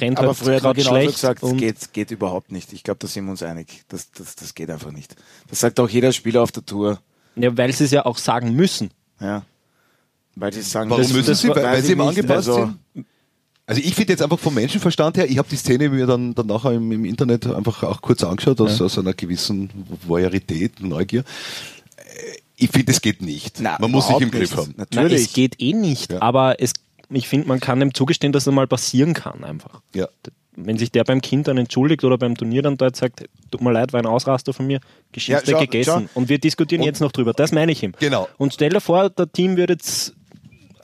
rennt 0.01 0.19
Aber 0.19 0.29
halt 0.29 0.37
früher 0.39 0.57
hat 0.57 0.63
man 0.63 0.75
genauso 0.75 0.91
schlecht. 0.97 1.13
gesagt, 1.15 1.43
es 1.43 1.51
und 1.51 1.57
geht, 1.59 1.93
geht 1.93 2.11
überhaupt 2.11 2.51
nicht. 2.53 2.73
Ich 2.73 2.83
glaube, 2.83 2.99
da 3.01 3.07
sind 3.07 3.25
wir 3.25 3.31
uns 3.33 3.43
einig. 3.43 3.83
Das, 3.89 4.11
das, 4.13 4.35
das 4.37 4.55
geht 4.55 4.71
einfach 4.71 4.91
nicht. 4.93 5.15
Das 5.49 5.61
sagt 5.61 5.79
auch 5.81 5.89
jeder 5.89 6.13
Spieler 6.13 6.43
auf 6.43 6.53
der 6.53 6.65
Tour. 6.65 7.01
ja, 7.37 7.57
weil 7.57 7.73
sie 7.73 7.85
es 7.85 7.91
ja 7.91 8.05
auch 8.07 8.19
sagen 8.19 8.55
müssen. 8.55 8.91
Ja. 9.21 9.45
Weil 10.35 10.53
sie 10.53 10.63
sagen, 10.63 10.89
Warum 10.91 11.03
das- 11.03 11.13
müssen 11.13 11.27
das 11.29 11.41
sie? 11.41 11.49
Weil, 11.49 11.63
weil 11.63 11.83
sie 11.83 11.95
nicht. 11.95 12.01
angepasst 12.09 12.49
Also, 12.49 12.71
sind? 12.95 13.07
Also 13.67 13.81
ich 13.81 13.95
finde 13.95 14.13
jetzt 14.15 14.23
einfach 14.23 14.39
vom 14.41 14.55
Menschenverstand 14.55 15.17
her, 15.19 15.31
ich 15.31 15.39
habe 15.39 15.49
die 15.49 15.57
Szene 15.57 15.89
mir 15.89 16.07
dann, 16.07 16.35
dann 16.35 16.47
nachher 16.49 16.73
im, 16.73 16.91
im 16.91 17.05
Internet 17.05 17.47
einfach 17.47 17.83
auch 17.85 18.03
kurz 18.03 18.25
angeschaut, 18.25 18.61
aus, 18.61 18.81
aus 18.83 18.99
einer 18.99 19.13
gewissen 19.15 19.71
Voyeurität, 20.07 20.81
Neugier. 20.81 21.21
Äh, 21.97 22.03
Ich 22.57 22.71
finde, 22.71 22.91
es 22.93 23.01
geht 23.01 23.23
nicht. 23.23 23.61
Na, 23.61 23.77
Man 23.81 23.91
muss 23.93 24.09
sich 24.09 24.21
im 24.21 24.31
Griff 24.31 24.51
nicht. 24.51 24.57
haben. 24.57 24.75
Na, 24.77 24.85
Natürlich. 24.91 25.23
es 25.27 25.33
geht 25.33 25.61
eh 25.61 25.73
nicht, 25.75 26.13
Ja. 26.13 26.21
aber 26.23 26.61
es, 26.61 26.73
ich 27.15 27.29
finde, 27.29 27.49
man 27.49 27.61
kann 27.61 27.81
dem 27.81 27.95
zugestehen, 27.95 28.33
dass 28.33 28.47
es 28.47 28.53
mal 28.53 28.67
passieren 28.67 29.15
kann 29.15 29.45
einfach. 29.45 29.81
Ja. 29.95 30.09
wenn 30.55 30.77
sich 30.77 30.93
der 30.93 31.05
beim 31.05 31.23
Kind 31.23 31.49
dann 31.49 31.57
entschuldigt 31.57 32.05
oder 32.05 32.19
beim 32.19 32.37
Turnier 32.37 32.61
dann 32.63 32.77
dort 32.77 32.95
sagt, 32.97 33.25
tut 33.51 33.63
mir 33.63 33.73
leid, 33.73 33.93
war 33.95 34.01
ein 34.01 34.07
Ausraster 34.07 34.53
von 34.53 34.67
mir, 34.67 34.81
Geschichte 35.11 35.51
Ja, 35.51 35.57
schau, 35.57 35.61
gegessen. 35.61 36.09
schau. 36.13 36.19
Und 36.21 36.29
wir 36.29 36.39
diskutieren 36.39 36.83
Und- 36.83 36.87
jetzt 36.87 37.01
noch 37.01 37.11
drüber. 37.13 37.33
Das 37.33 37.53
meine 37.53 37.73
ich 37.73 37.83
ihm. 37.83 37.93
Genau. 37.99 38.29
Und 38.37 38.53
stell 38.53 38.69
dir 38.71 38.81
vor, 38.83 39.09
der 39.09 39.33
Team 39.33 39.57
würde 39.57 39.73
jetzt 39.73 40.15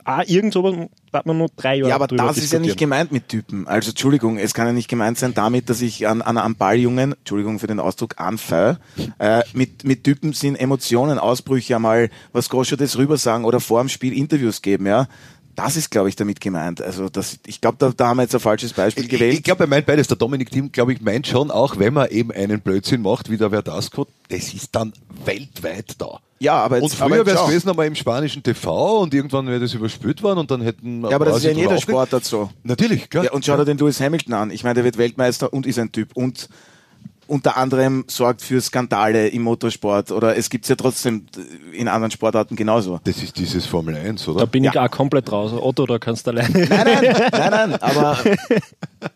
auch 0.05 0.23
irgend 0.25 0.53
sowas, 0.53 0.73
hat 1.13 1.27
man 1.27 1.37
nur 1.37 1.49
drei 1.55 1.75
Jahre 1.75 1.89
Ja, 1.89 1.95
aber 1.95 2.07
drüber 2.07 2.23
das 2.23 2.37
ist 2.39 2.51
ja 2.51 2.57
nicht 2.57 2.77
gemeint 2.77 3.11
mit 3.11 3.27
Typen. 3.29 3.67
Also 3.67 3.91
Entschuldigung, 3.91 4.37
es 4.39 4.55
kann 4.55 4.65
ja 4.65 4.73
nicht 4.73 4.87
gemeint 4.87 5.19
sein 5.19 5.35
damit, 5.35 5.69
dass 5.69 5.81
ich 5.81 6.07
an, 6.07 6.23
an 6.23 6.39
einem 6.39 6.55
Balljungen, 6.55 7.13
Entschuldigung 7.13 7.59
für 7.59 7.67
den 7.67 7.79
Ausdruck, 7.79 8.15
anfeuer. 8.19 8.79
Äh, 9.19 9.43
mit, 9.53 9.83
mit 9.83 10.03
Typen 10.03 10.33
sind 10.33 10.55
Emotionen, 10.55 11.19
Ausbrüche 11.19 11.75
einmal, 11.75 12.09
was 12.31 12.49
Goscha 12.49 12.75
das 12.75 12.97
rüber 12.97 13.17
sagen 13.17 13.43
oder 13.45 13.59
vor 13.59 13.81
dem 13.81 13.89
Spiel 13.89 14.13
Interviews 14.13 14.61
geben, 14.63 14.87
ja. 14.87 15.07
Das 15.59 15.75
ist, 15.75 15.91
glaube 15.91 16.07
ich, 16.07 16.15
damit 16.15 16.39
gemeint. 16.39 16.81
Also 16.81 17.09
das, 17.09 17.37
ich 17.45 17.59
glaube, 17.59 17.75
da, 17.79 17.91
da 17.95 18.07
haben 18.07 18.17
wir 18.17 18.21
jetzt 18.23 18.33
ein 18.33 18.39
falsches 18.39 18.71
Beispiel 18.71 19.03
Ich, 19.03 19.09
gewählt. 19.09 19.33
ich 19.33 19.43
glaube, 19.43 19.65
er 19.65 19.67
meint 19.67 19.85
beides. 19.85 20.07
Der 20.07 20.15
Dominik 20.15 20.49
Thiem, 20.49 20.71
glaube 20.71 20.93
ich, 20.93 21.01
meint 21.01 21.27
schon 21.27 21.51
auch, 21.51 21.77
wenn 21.77 21.93
man 21.93 22.07
eben 22.11 22.31
einen 22.31 22.61
Blödsinn 22.61 23.01
macht, 23.01 23.29
wie 23.29 23.35
der 23.35 23.49
Verdasco, 23.49 24.07
das 24.29 24.53
ist 24.53 24.73
dann 24.73 24.93
weltweit 25.25 25.95
da. 25.97 26.21
Ja, 26.39 26.53
aber 26.53 26.77
jetzt, 26.77 26.83
Und 26.83 26.93
früher 26.93 27.25
wäre 27.25 27.37
es 27.37 27.45
gewesen 27.45 27.69
einmal 27.69 27.87
im 27.87 27.95
spanischen 27.95 28.41
TV 28.41 29.01
und 29.01 29.13
irgendwann 29.13 29.47
wäre 29.47 29.59
das 29.59 29.73
überspült 29.73 30.23
worden 30.23 30.39
und 30.39 30.49
dann 30.49 30.61
hätten. 30.61 31.01
Ja, 31.01 31.15
aber 31.17 31.25
das 31.25 31.39
ist 31.39 31.43
ja 31.43 31.51
in 31.51 31.57
jeder 31.57 31.77
Sport. 31.77 32.07
Sportart 32.07 32.23
so. 32.23 32.49
Natürlich, 32.63 33.09
klar. 33.09 33.25
Ja, 33.25 33.31
und 33.33 33.43
schau 33.43 33.57
dir 33.57 33.65
den 33.65 33.77
Lewis 33.77 33.99
Hamilton 33.99 34.33
an. 34.33 34.51
Ich 34.51 34.63
meine, 34.63 34.75
der 34.75 34.85
wird 34.85 34.97
Weltmeister 34.97 35.51
und 35.51 35.65
ist 35.65 35.77
ein 35.77 35.91
Typ 35.91 36.11
und 36.13 36.47
unter 37.29 37.57
anderem 37.57 38.03
sorgt 38.07 38.41
für 38.41 38.59
Skandale 38.59 39.27
im 39.29 39.43
Motorsport 39.43 40.11
oder 40.11 40.35
es 40.35 40.49
gibt 40.49 40.65
es 40.65 40.69
ja 40.69 40.75
trotzdem 40.75 41.25
in 41.71 41.87
anderen 41.87 42.11
Sportarten 42.11 42.55
genauso. 42.55 42.99
Das 43.03 43.21
ist 43.21 43.37
dieses 43.37 43.65
Formel 43.65 43.95
1, 43.95 44.25
Da 44.25 44.31
oder? 44.31 44.47
bin 44.47 44.63
ich 44.63 44.73
Ja. 44.73 44.85
auch 44.85 44.91
komplett 44.91 45.31
raus. 45.31 45.51
Otto, 45.53 45.85
da 45.85 45.99
kannst 45.99 46.25
du 46.27 46.31
alleine. 46.31 46.49
Nein, 46.67 46.67
nein, 46.69 47.01
nein, 47.31 47.51
nein, 47.51 47.81
aber 47.81 48.17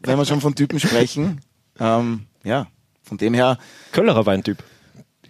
wenn 0.03 0.17
wir 0.17 0.25
schon 0.25 0.41
von 0.41 0.55
Typen 0.55 0.79
sprechen, 0.79 1.41
ähm, 1.79 2.21
ja, 2.43 2.67
von 3.01 3.17
dem 3.17 3.33
her, 3.33 3.57
Köllerer 3.91 4.25
war 4.25 4.33
ein 4.33 4.43
Typ. 4.43 4.57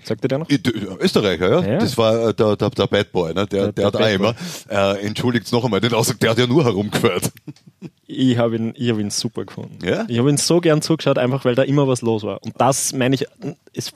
Sagt 0.03 0.23
ihr 0.23 0.27
der 0.27 0.37
noch? 0.39 0.49
Österreicher, 0.49 1.49
ja? 1.49 1.71
Ja. 1.73 1.77
Das 1.79 1.97
war 1.97 2.29
äh, 2.29 2.33
der, 2.33 2.55
der, 2.55 2.69
der 2.69 2.87
Bad 2.87 3.11
Boy, 3.11 3.33
ne? 3.33 3.45
Der, 3.47 3.71
der, 3.71 3.71
Der- 3.71 3.85
hat 3.85 3.95
auch 3.95 4.07
immer, 4.09 4.35
äh, 4.69 5.05
entschuldigt 5.05 5.51
noch 5.51 5.63
einmal 5.63 5.79
den 5.81 5.93
Ausdruck, 5.93 6.19
der 6.19 6.31
hat 6.31 6.37
ja 6.37 6.47
nur 6.47 6.63
herumgeführt. 6.63 7.31
Ich 8.07 8.37
habe 8.37 8.55
ihn, 8.57 8.73
ich 8.75 8.89
hab 8.89 8.99
ihn 8.99 9.09
super 9.09 9.45
gefunden. 9.45 9.77
Ja? 9.83 10.05
Ich 10.07 10.19
habe 10.19 10.29
ihn 10.29 10.37
so 10.37 10.59
gern 10.61 10.81
zugeschaut, 10.81 11.17
einfach 11.17 11.45
weil 11.45 11.55
da 11.55 11.63
immer 11.63 11.87
was 11.87 12.01
los 12.01 12.23
war. 12.23 12.41
Und 12.43 12.53
das 12.59 12.93
meine 12.93 13.15
ich, 13.15 13.25
ist, 13.73 13.93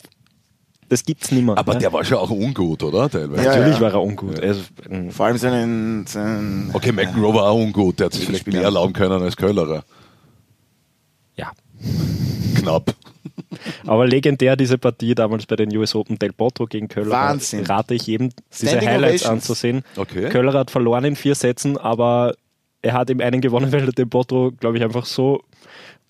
das 0.90 1.04
gibt's 1.04 1.32
nicht 1.32 1.44
mehr. 1.46 1.58
Aber 1.58 1.74
ne? 1.74 1.80
der 1.82 1.92
war 1.94 2.04
schon 2.06 2.18
auch 2.18 2.30
ungut, 2.30 2.82
oder? 2.84 3.10
Teilweise. 3.10 3.44
Ja, 3.44 3.56
Natürlich 3.56 3.76
ja. 3.76 3.82
war 3.82 3.92
er 3.92 4.02
ungut. 4.02 4.40
Also, 4.40 4.62
ein- 4.90 5.12
vor 5.12 5.26
allem 5.26 5.38
seinen, 5.38 6.08
seinen 6.08 6.70
Okay, 6.74 6.92
McEnroe 6.94 7.34
war 7.34 7.44
auch 7.50 7.60
ungut, 7.60 8.00
der 8.00 8.06
hat 8.08 8.14
sich 8.14 8.26
vielleicht 8.26 8.48
mehr 8.48 8.62
erlauben 8.64 8.94
können 8.94 9.22
als 9.22 9.36
Köllerer. 9.36 9.84
ja. 11.36 11.52
Knapp. 12.56 12.96
Aber 13.86 14.08
legendär 14.08 14.56
diese 14.56 14.78
Partie 14.78 15.16
damals 15.16 15.46
bei 15.46 15.56
den 15.56 15.76
US 15.78 15.96
Open 15.96 16.20
Del 16.20 16.34
Potro 16.34 16.66
gegen 16.66 16.88
Köller. 16.88 17.12
Wahnsinn. 17.12 17.66
Rate 17.66 17.96
ich 17.96 18.08
jedem, 18.08 18.30
diese 18.52 18.68
Standing 18.68 18.90
Highlights 18.90 19.24
Ovations. 19.24 19.44
anzusehen. 19.44 19.84
Okay. 19.96 20.30
Köller 20.30 20.54
hat 20.54 20.72
verloren 20.72 21.06
in 21.06 21.16
vier 21.16 21.36
Sätzen, 21.36 21.78
aber 21.78 22.36
er 22.82 22.94
hat 22.94 23.10
ihm 23.10 23.22
einen 23.22 23.42
gewonnen, 23.42 23.72
weil 23.72 23.82
der 23.82 23.94
Del 23.94 24.06
Potro, 24.06 24.52
glaube 24.52 24.78
ich, 24.78 24.84
einfach 24.84 25.06
so. 25.06 25.44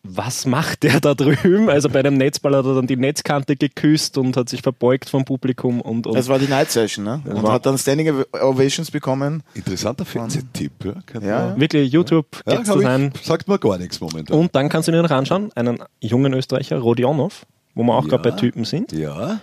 Was 0.10 0.46
macht 0.46 0.84
der 0.84 1.00
da 1.00 1.13
drüben? 1.13 1.70
Also 1.70 1.89
bei 1.89 2.02
dem 2.02 2.15
Netzball 2.15 2.56
hat 2.56 2.65
er 2.65 2.76
dann 2.76 2.88
die 2.88 2.96
Netzkante 2.98 3.56
geküsst 3.56 4.17
und 4.17 4.38
hat 4.38 4.48
sich 4.50 4.62
verbeugt 4.62 5.10
vom 5.10 5.26
Publikum 5.26 5.82
und, 5.82 6.08
und 6.08 6.15
Das 6.15 6.28
war 6.30 6.39
die 6.39 6.48
Night 6.48 6.72
Session, 6.72 7.04
ne? 7.06 7.22
Und 7.26 7.43
war- 7.43 7.54
hat 7.54 7.65
dann 7.65 7.78
Standing 7.78 8.24
Ovations 8.41 8.89
bekommen. 8.91 9.43
Interessanter 9.54 10.06
Fernsehtipp, 10.06 10.86
ja? 10.86 10.93
Kann 11.06 11.24
Ja. 11.26 11.48
man- 11.50 11.60
wirklich 11.60 11.91
YouTube 11.91 12.28
ja 12.46 12.56
gibt's 12.56 12.70
hab 12.70 12.78
das 12.78 12.86
ein. 12.86 13.12
ich, 13.15 13.26
sagt 13.26 13.48
mir 13.48 13.60
gar 13.60 13.78
nichts 13.78 14.00
momentan. 14.02 14.38
Und 14.39 14.56
dann 14.56 14.70
kannst 14.70 14.88
du 14.88 14.91
dir 14.91 15.02
noch 15.04 15.12
anschauen, 15.12 15.52
einen 15.56 15.80
jungen 16.00 16.34
Österreicher, 16.34 16.78
Rodionov, 16.80 17.46
wo 17.76 17.84
wir 17.84 17.93
auch 17.96 18.04
Ja. 18.06 18.10
gerade 18.17 18.30
bei 18.32 18.36
Typen 18.38 18.63
sind. 18.65 18.91
ja, 18.91 19.39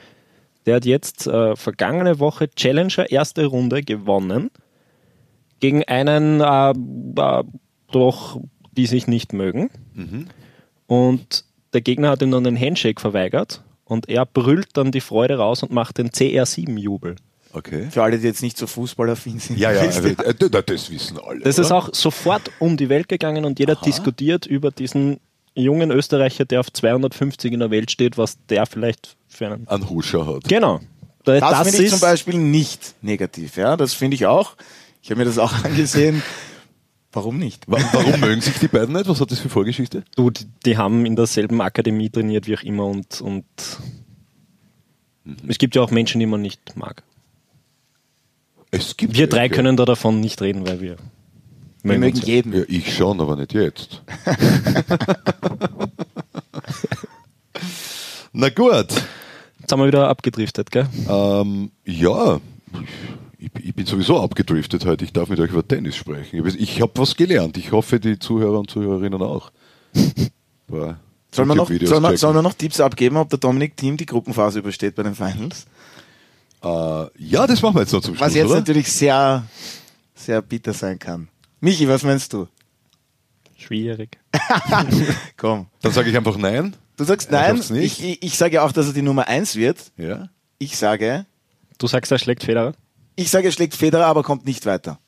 Der 0.66 0.76
hat 0.76 0.86
jetzt 0.86 1.26
äh, 1.26 1.56
vergangene 1.56 2.18
Woche 2.20 2.48
Challenger 2.54 3.10
erste 3.10 3.44
Runde 3.46 3.82
gewonnen 3.82 4.50
gegen 5.60 5.84
einen 5.84 6.40
äh, 6.40 6.70
äh, 6.70 7.44
doch, 7.92 8.40
die 8.76 8.86
sich 8.86 9.06
nicht 9.06 9.32
mögen. 9.32 9.70
Und 10.86 11.44
der 11.72 11.80
Gegner 11.80 12.10
hat 12.10 12.22
ihm 12.22 12.30
dann 12.30 12.44
den 12.44 12.58
Handshake 12.58 13.00
verweigert 13.00 13.62
und 13.84 14.08
er 14.08 14.26
brüllt 14.26 14.68
dann 14.74 14.92
die 14.92 15.00
Freude 15.00 15.36
raus 15.38 15.62
und 15.62 15.72
macht 15.72 15.98
den 15.98 16.10
CR7-Jubel. 16.10 17.16
okay. 17.52 17.88
Für 17.90 18.02
alle, 18.02 18.18
die 18.18 18.26
jetzt 18.26 18.42
nicht 18.42 18.56
so 18.58 18.66
fußballaffin 18.66 19.38
sind. 19.40 19.58
Ja, 19.58 19.72
ja, 19.72 19.80
also, 19.82 20.08
das 20.48 20.90
wissen 20.90 21.18
alle. 21.18 21.40
Das 21.40 21.58
ist 21.58 21.66
oder? 21.66 21.76
auch 21.76 21.94
sofort 21.94 22.50
um 22.60 22.76
die 22.76 22.88
Welt 22.88 23.08
gegangen 23.08 23.44
und 23.44 23.58
jeder 23.58 23.76
diskutiert 23.76 24.46
über 24.46 24.70
diesen 24.70 25.18
jungen 25.54 25.90
Österreicher, 25.90 26.44
der 26.44 26.60
auf 26.60 26.72
250 26.72 27.52
in 27.52 27.60
der 27.60 27.70
Welt 27.70 27.90
steht, 27.90 28.18
was 28.18 28.36
der 28.48 28.66
vielleicht 28.66 29.16
für 29.28 29.46
einen. 29.46 29.68
Ein 29.68 29.88
Huscher 29.88 30.26
hat. 30.26 30.44
Genau. 30.44 30.80
Da- 31.24 31.40
Das, 31.40 31.62
finde 31.68 31.78
ich 31.78 31.84
ist 31.86 31.90
zum 31.92 32.00
Beispiel 32.00 32.36
nicht 32.38 32.94
negativ, 33.02 33.56
ja. 33.56 33.76
Das 33.76 33.94
finde 33.94 34.16
ich 34.16 34.26
auch. 34.26 34.56
Ich 35.02 35.10
habe 35.10 35.18
mir 35.20 35.24
das 35.24 35.38
auch 35.38 35.52
angesehen. 35.64 36.22
Warum 37.14 37.38
nicht? 37.38 37.70
Wa- 37.70 37.78
Warum 37.92 38.20
mögen 38.20 38.40
sich 38.42 38.58
die 38.58 38.68
beiden 38.68 38.94
nicht? 38.94 39.08
Was 39.08 39.20
hat 39.20 39.30
das 39.30 39.38
für 39.38 39.48
Vorgeschichte? 39.48 40.04
Du, 40.16 40.30
die, 40.30 40.44
die 40.66 40.76
haben 40.76 41.06
in 41.06 41.16
derselben 41.16 41.60
Akademie 41.60 42.10
trainiert 42.10 42.46
wie 42.46 42.56
auch 42.58 42.62
immer 42.62 42.86
und, 42.86 43.20
und 43.20 43.44
es 45.48 45.58
gibt 45.58 45.74
ja 45.76 45.82
auch 45.82 45.90
Menschen, 45.90 46.18
die 46.18 46.26
man 46.26 46.42
nicht 46.42 46.76
mag. 46.76 47.02
Es 48.70 48.96
gibt 48.96 49.16
Wir 49.16 49.28
drei 49.28 49.42
welche. 49.42 49.54
können 49.54 49.76
da 49.76 49.84
davon 49.84 50.20
nicht 50.20 50.42
reden, 50.42 50.66
weil 50.66 50.80
wir 50.80 50.96
Wir 51.84 51.98
mögen 51.98 52.16
ja. 52.18 52.24
jeden. 52.24 52.52
Ja, 52.52 52.62
ich 52.66 52.92
schon, 52.94 53.20
aber 53.20 53.36
nicht 53.36 53.52
jetzt. 53.54 54.02
Na 58.32 58.48
gut. 58.48 58.88
Jetzt 59.60 59.72
haben 59.72 59.80
wir 59.80 59.86
wieder 59.86 60.08
abgedriftet, 60.08 60.70
gell? 60.70 60.86
Ähm, 61.08 61.70
ja, 61.84 62.40
ich, 63.44 63.64
ich 63.64 63.74
bin 63.74 63.86
sowieso 63.86 64.20
abgedriftet 64.20 64.84
heute. 64.84 65.04
Ich 65.04 65.12
darf 65.12 65.28
mit 65.28 65.40
euch 65.40 65.50
über 65.50 65.66
Tennis 65.66 65.96
sprechen. 65.96 66.46
Ich, 66.46 66.60
ich 66.60 66.82
habe 66.82 66.92
was 66.96 67.16
gelernt. 67.16 67.56
Ich 67.56 67.72
hoffe, 67.72 68.00
die 68.00 68.18
Zuhörer 68.18 68.58
und 68.58 68.70
Zuhörerinnen 68.70 69.20
auch. 69.22 69.50
Sollen 70.68 71.48
wir, 71.48 71.54
noch, 71.56 71.68
wir, 71.68 71.80
checken. 71.80 72.16
sollen 72.16 72.36
wir 72.36 72.42
noch 72.42 72.54
Tipps 72.54 72.78
abgeben, 72.78 73.16
ob 73.16 73.28
der 73.28 73.40
Dominik 73.40 73.76
Team 73.76 73.96
die 73.96 74.06
Gruppenphase 74.06 74.60
übersteht 74.60 74.94
bei 74.94 75.02
den 75.02 75.16
Finals? 75.16 75.66
Äh, 76.62 76.68
ja, 77.18 77.46
das 77.46 77.60
machen 77.60 77.74
wir 77.74 77.80
jetzt 77.80 77.92
noch 77.92 78.02
zum 78.02 78.14
Schluss, 78.14 78.28
Was 78.28 78.34
jetzt 78.34 78.46
oder? 78.46 78.60
natürlich 78.60 78.90
sehr, 78.90 79.44
sehr 80.14 80.40
bitter 80.42 80.72
sein 80.72 80.96
kann. 80.98 81.28
Michi, 81.60 81.88
was 81.88 82.04
meinst 82.04 82.32
du? 82.32 82.46
Schwierig. 83.56 84.18
Komm. 85.36 85.66
Dann 85.82 85.92
sage 85.92 86.08
ich 86.10 86.16
einfach 86.16 86.36
nein. 86.36 86.76
Du 86.96 87.02
sagst 87.02 87.32
nein. 87.32 87.60
Ich, 87.74 88.02
ich, 88.02 88.22
ich 88.22 88.38
sage 88.38 88.62
auch, 88.62 88.70
dass 88.70 88.86
er 88.86 88.92
die 88.92 89.02
Nummer 89.02 89.26
1 89.26 89.56
wird. 89.56 89.90
Ja. 89.96 90.28
Ich 90.58 90.76
sage, 90.76 91.26
Du 91.78 91.86
sagst, 91.86 92.12
er 92.12 92.18
schlägt 92.18 92.44
Federer? 92.44 92.74
Ich 93.16 93.30
sage, 93.30 93.48
er 93.48 93.52
schlägt 93.52 93.74
Federer, 93.74 94.06
aber 94.06 94.22
kommt 94.22 94.46
nicht 94.46 94.66
weiter. 94.66 94.98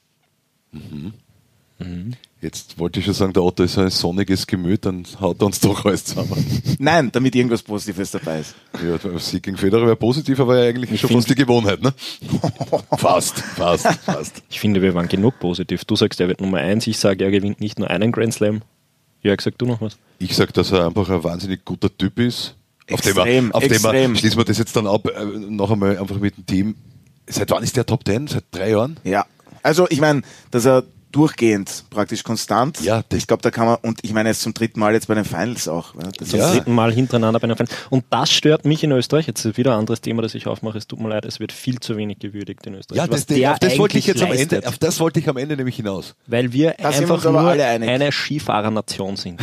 Jetzt 2.41 2.79
wollte 2.79 3.01
ich 3.01 3.07
schon 3.07 3.15
sagen, 3.15 3.33
der 3.33 3.43
Otto 3.43 3.63
ist 3.63 3.79
ein 3.79 3.91
sonniges 3.91 4.47
Gemüt, 4.47 4.85
dann 4.87 5.05
haut 5.21 5.41
er 5.41 5.47
uns 5.47 5.61
doch 5.61 5.85
alles 5.85 6.05
zusammen. 6.05 6.45
Nein, 6.79 7.11
damit 7.13 7.35
irgendwas 7.35 7.63
Positives 7.63 8.11
dabei 8.11 8.41
ist. 8.41 8.55
Ja, 8.75 9.19
Sieg 9.19 9.43
gegen 9.43 9.57
Federer 9.57 9.87
wäre 9.87 9.97
positiv, 9.97 10.39
aber 10.41 10.61
eigentlich 10.61 11.01
schon 11.01 11.11
fast 11.11 11.29
die 11.29 11.35
Gewohnheit, 11.35 11.83
ne? 11.83 11.93
fast, 12.99 13.39
fast, 13.41 13.87
fast. 13.87 14.43
Ich 14.49 14.61
finde, 14.61 14.81
wir 14.81 14.95
waren 14.95 15.09
genug 15.09 15.39
positiv. 15.39 15.85
Du 15.85 15.97
sagst, 15.97 16.21
er 16.21 16.29
wird 16.29 16.41
Nummer 16.41 16.59
1, 16.59 16.87
ich 16.87 16.99
sage, 16.99 17.25
er 17.25 17.31
gewinnt 17.31 17.61
nicht 17.61 17.79
nur 17.79 17.91
einen 17.91 18.13
Grand 18.13 18.33
Slam. 18.33 18.63
Jörg, 19.23 19.41
sag 19.41 19.59
du 19.59 19.67
noch 19.67 19.81
was? 19.81 19.97
Ich 20.19 20.37
sag, 20.37 20.53
dass 20.55 20.73
er 20.73 20.87
einfach 20.87 21.09
ein 21.11 21.25
wahnsinnig 21.25 21.65
guter 21.65 21.95
Typ 21.95 22.19
ist. 22.19 22.55
Auf 22.91 23.01
dem 23.01 23.17
Extrem, 23.17 23.51
er, 23.51 23.55
auf 23.57 23.63
dem 23.63 23.73
er, 23.73 23.77
extrem. 23.77 24.17
schließen 24.17 24.39
wir 24.39 24.45
das 24.45 24.59
jetzt 24.59 24.77
dann 24.77 24.87
ab, 24.87 25.09
äh, 25.09 25.25
noch 25.25 25.71
einmal 25.71 25.99
einfach 25.99 26.19
mit 26.21 26.37
dem 26.37 26.47
Team. 26.47 26.75
Seit 27.29 27.51
wann 27.51 27.63
ist 27.63 27.77
der 27.77 27.87
Top 27.87 28.05
10? 28.07 28.29
Seit 28.29 28.45
drei 28.51 28.71
Jahren? 28.71 28.99
Ja. 29.05 29.27
Also, 29.63 29.87
ich 29.91 30.01
meine, 30.01 30.23
dass 30.51 30.65
er 30.65 30.85
durchgehend, 31.17 31.85
praktisch 31.91 32.23
konstant. 32.23 32.81
Ja, 32.83 33.03
das- 33.09 33.19
ich 33.19 33.27
glaube, 33.27 33.43
da 33.43 33.51
kann 33.51 33.67
man, 33.67 33.77
und 33.83 33.99
ich 34.03 34.13
meine, 34.13 34.31
ist 34.31 34.43
zum 34.43 34.53
dritten 34.55 34.79
Mal 34.81 34.93
jetzt 34.95 35.09
bei 35.09 35.15
den 35.15 35.25
Finals 35.25 35.67
auch. 35.69 35.95
ja. 35.95 36.09
Das 36.19 36.29
Zum 36.29 36.39
Ja. 36.41 36.53
dritten 36.53 36.73
Mal 36.75 36.93
hintereinander 36.93 37.41
bei 37.41 37.45
einer 37.45 37.57
Fan. 37.57 37.67
Und 37.91 38.05
das 38.11 38.31
stört 38.31 38.65
mich 38.65 38.85
in 38.85 38.93
Österreich. 38.93 39.27
Jetzt 39.27 39.45
ist 39.45 39.57
wieder 39.57 39.73
ein 39.73 39.79
anderes 39.81 40.01
Thema, 40.01 40.23
das 40.23 40.35
ich 40.35 40.47
aufmache. 40.47 40.79
Es 40.79 40.87
tut 40.87 41.01
mir 41.01 41.09
leid, 41.09 41.25
es 41.25 41.41
wird 41.41 41.53
viel 41.53 41.81
zu 41.81 41.97
wenig 41.97 42.19
gewürdigt 42.19 42.67
in 42.67 42.75
Österreich. 42.75 42.99
Ja, 42.99 43.07
das, 43.07 43.27
der 43.27 43.53
auf 43.53 43.59
das 43.59 43.79
wollte 43.79 43.99
ich 43.99 44.07
jetzt 44.07 44.23
am 44.23 44.29
Ende, 44.31 44.57
leistet. 44.57 44.67
auf 44.67 44.79
das 44.79 45.01
wollte 45.01 45.21
ich 45.21 45.29
am 45.29 45.37
Ende 45.37 45.57
nämlich 45.57 45.77
hinaus. 45.77 46.15
Weil 46.27 46.53
wir 46.53 46.75
Da 46.79 46.93
sind 46.93 47.09
wir 47.09 47.15
einfach 47.15 47.27
aber 47.29 47.43
nur 47.43 47.51
eine 47.53 48.13
Skifahrernation 48.13 49.17
sind. 49.17 49.41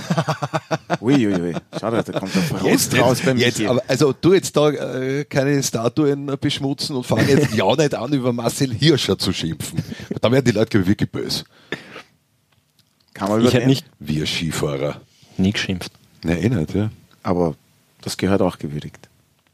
Uiuiui. 1.02 1.34
Ui, 1.34 1.42
ui. 1.42 1.54
Schau 1.80 1.92
da, 1.92 2.02
da 2.04 2.20
kommt 2.20 2.34
der 2.36 2.42
Frust 2.44 2.98
raus 3.00 3.20
beim 3.26 3.38
jetzt, 3.38 3.58
Michi. 3.58 3.68
aber, 3.70 3.82
also 3.88 4.14
du 4.14 4.34
jetzt 4.34 4.56
da 4.56 4.70
äh, 4.70 5.26
keine 5.26 5.62
Statuen 5.64 6.32
beschmutzen 6.40 6.96
und 6.96 7.06
fang 7.06 7.28
jetzt 7.28 7.54
ja 7.56 7.76
nicht 7.76 7.96
an, 7.96 8.14
über 8.14 8.32
Marcel 8.34 8.74
Hirscher 8.74 9.18
zu 9.18 9.34
schimpfen. 9.34 9.80
Da 10.22 10.32
werden 10.32 10.46
die 10.46 10.52
Leute 10.52 10.86
wirklich 10.86 11.10
böse. 11.12 11.44
Kann 13.14 13.30
man 13.30 13.46
Ich 13.46 13.54
hätte 13.54 13.68
nicht 13.68 13.86
Wir 14.00 14.26
Skifahrer. 14.26 15.02
nie 15.38 15.52
geschimpft. 15.52 15.92
Nein, 16.24 16.38
eh 16.42 16.50
nicht, 16.50 16.74
ja. 16.74 16.90
Aber 17.22 17.56
das 18.02 18.18
gehört 18.18 18.42
auch 18.42 18.58
gewürdigt. 18.58 19.10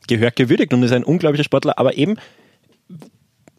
Gehört 0.08 0.36
gewürdigt 0.36 0.74
und 0.74 0.82
ist 0.84 0.92
ein 0.92 1.04
unglaublicher 1.04 1.44
Sportler, 1.44 1.78
aber 1.78 1.96
eben, 1.98 2.18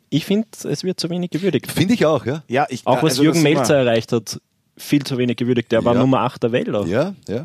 ich 0.09 0.25
finde, 0.25 0.49
es 0.65 0.83
wird 0.83 0.99
zu 0.99 1.09
wenig 1.11 1.31
gewürdigt. 1.31 1.71
Finde 1.71 1.95
ich 1.95 2.05
auch, 2.07 2.25
ja. 2.27 2.43
Ja, 2.49 2.67
ich, 2.71 2.87
Auch 2.87 3.03
was 3.03 3.13
also 3.13 3.25
Jürgen 3.25 3.43
Melzer 3.43 3.77
erreicht 3.77 4.11
hat, 4.13 4.41
viel 4.77 5.05
zu 5.05 5.17
wenig 5.19 5.37
gewürdigt. 5.37 5.71
Der 5.71 5.85
war 5.85 5.95
Ja. 5.95 6.01
Nummer 6.01 6.21
8 6.21 6.43
der 6.43 6.53
Welt 6.53 6.71
auch. 6.75 6.87
Ja, 6.87 7.15
ja. 7.29 7.45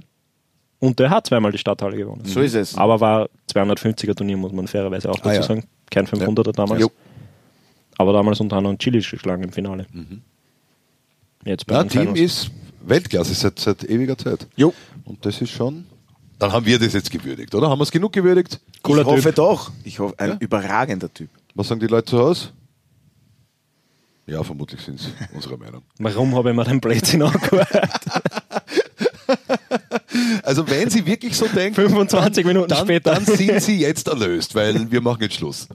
Und 0.80 1.00
der 1.00 1.10
hat 1.10 1.28
zweimal 1.28 1.52
die 1.52 1.58
Stadthalle 1.58 1.98
gewonnen. 1.98 2.24
So 2.26 2.41
ist 2.41 2.54
es. 2.56 2.76
Aber 2.78 3.00
war 3.00 3.30
250er 3.54 4.15
Turnier, 4.15 4.38
muss 4.38 4.52
man 4.52 4.68
fairerweise 4.68 5.10
auch 5.10 5.15
dazu 5.18 5.30
Ah, 5.30 5.34
ja. 5.34 5.44
sagen. 5.44 5.63
Kein 5.89 6.08
500er 6.08 6.52
damals. 6.52 6.82
Jo. 6.82 6.91
Aber 7.98 8.13
damals 8.13 8.39
unter 8.39 8.58
anderem 8.58 8.78
Chile 8.78 9.00
geschlagen 9.00 9.44
im 9.44 9.52
Finale. 9.52 9.86
Jetzt 11.45 11.65
bei 11.67 11.75
Na, 11.75 11.84
Team 11.84 12.15
ist 12.15 12.49
Weltklasse 12.86 13.34
seit, 13.34 13.60
seit 13.60 13.84
ewiger 13.84 14.17
Zeit. 14.17 14.47
Jo. 14.55 14.73
Und 15.05 15.25
das 15.25 15.41
ist 15.41 15.51
schon. 15.51 15.86
Dann 16.39 16.51
haben 16.51 16.65
wir 16.65 16.77
das 16.79 16.93
jetzt 16.93 17.10
gewürdigt, 17.12 17.53
oder? 17.55 17.69
Haben 17.69 17.79
wir 17.79 17.84
es 17.84 17.91
genug 17.91 18.12
gewürdigt? 18.12 18.60
Cooler 18.81 19.01
ich 19.01 19.08
hoffe 19.08 19.21
Typ. 19.23 19.36
doch. 19.36 19.71
Ich 19.84 19.99
hoffe, 19.99 20.15
ein 20.17 20.31
Ja? 20.31 20.38
überragender 20.39 21.13
Typ. 21.13 21.29
Was 21.53 21.67
sagen 21.69 21.79
die 21.79 21.88
Leute 21.88 22.05
zu 22.12 22.19
Hause? 22.19 22.49
Ja, 24.27 24.43
vermutlich 24.43 24.81
sind 24.81 24.99
es 24.99 25.08
unserer 25.34 25.58
Meinung. 25.58 25.84
Warum 25.99 26.36
habe 26.36 26.49
ich 26.49 26.55
mir 26.55 26.65
den 26.65 26.81
Blödsinn 26.81 27.21
angehört? 27.21 27.69
Also 30.43 30.67
wenn 30.69 30.89
Sie 30.89 31.05
wirklich 31.05 31.36
so 31.36 31.47
denken, 31.47 31.75
25 31.75 32.45
Minuten 32.45 32.69
dann, 32.69 32.86
später. 32.86 33.13
dann 33.15 33.25
sind 33.25 33.62
Sie 33.62 33.79
jetzt 33.79 34.08
erlöst, 34.08 34.53
weil 34.55 34.89
wir 34.91 35.01
machen 35.01 35.21
jetzt 35.23 35.36
Schluss. 35.36 35.67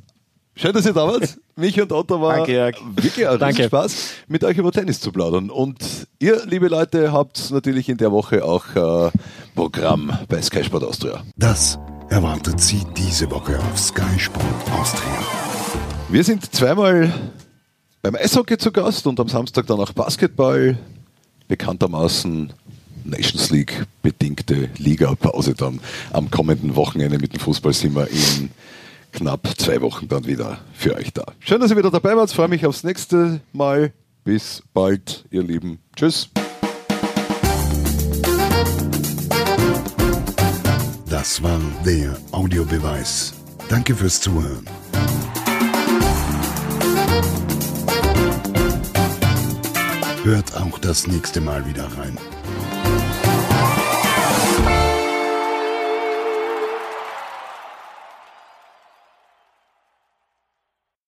Schön, 0.61 0.75
dass 0.75 0.85
ihr 0.85 0.93
da 0.93 1.09
wart. 1.09 1.39
Mich 1.57 1.81
und 1.81 1.91
Otto 1.91 2.21
war 2.21 2.37
Danke, 2.37 2.53
Jörg. 2.53 2.77
wirklich 2.95 3.27
ein 3.27 3.39
Danke. 3.39 3.65
Spaß, 3.65 3.97
mit 4.29 4.45
euch 4.45 4.59
über 4.59 4.71
Tennis 4.71 5.01
zu 5.01 5.11
plaudern. 5.11 5.49
Und 5.49 5.79
ihr, 6.19 6.45
liebe 6.45 6.69
Leute, 6.69 7.13
habt 7.13 7.51
natürlich 7.51 7.89
in 7.89 7.97
der 7.97 8.13
Woche 8.13 8.45
auch 8.45 8.67
äh, 8.77 9.11
Programm 9.55 10.13
bei 10.29 10.43
Sky 10.43 10.63
Sport 10.63 10.85
Austria. 10.85 11.25
Das 11.39 11.79
erwartet 12.11 12.61
Sie 12.61 12.83
diese 12.95 13.31
Woche 13.31 13.59
auf 13.59 13.79
Sky 13.79 14.19
Sport 14.19 14.45
Austria. 14.79 15.25
Wir 16.11 16.25
sind 16.25 16.55
zweimal 16.55 17.11
beim 18.03 18.17
Eishockey 18.17 18.59
zu 18.59 18.71
Gast 18.71 19.07
und 19.07 19.19
am 19.19 19.29
Samstag 19.29 19.67
dann 19.67 19.81
auch 19.81 19.93
Basketball. 19.93 20.77
Bekanntermaßen 21.49 22.53
Nations 23.05 23.49
League 23.49 23.87
bedingte 24.03 24.69
Liga-Pause 24.77 25.55
dann 25.55 25.81
am 26.13 26.31
kommenden 26.31 26.77
Wochenende 26.77 27.19
mit 27.19 27.33
dem 27.33 27.41
Fußball 27.41 27.73
sind 27.73 27.95
wir 27.95 28.09
in 28.09 28.51
knapp 29.13 29.49
zwei 29.59 29.81
Wochen 29.81 30.09
dann 30.09 30.27
wieder 30.27 30.59
für 30.73 30.95
euch 30.97 31.13
da. 31.13 31.25
Schön, 31.41 31.61
dass 31.61 31.71
ihr 31.71 31.77
wieder 31.77 31.91
dabei 31.91 32.17
wart. 32.17 32.31
Freue 32.31 32.49
mich 32.49 32.67
aufs 32.67 32.85
nächste 32.85 33.41
Mal. 33.53 33.93
Bis 34.25 34.63
bald, 34.75 35.25
ihr 35.31 35.43
Lieben. 35.43 35.81
Tschüss. 35.97 36.29
Das 41.09 41.43
war 41.43 41.61
der 41.85 42.17
Audiobeweis. 42.33 43.35
Danke 43.69 43.95
fürs 43.95 44.21
Zuhören. 44.21 44.65
Hört 50.23 50.55
auch 50.57 50.79
das 50.79 51.07
nächste 51.07 51.41
Mal 51.41 51.67
wieder 51.67 51.85
rein. 51.99 52.17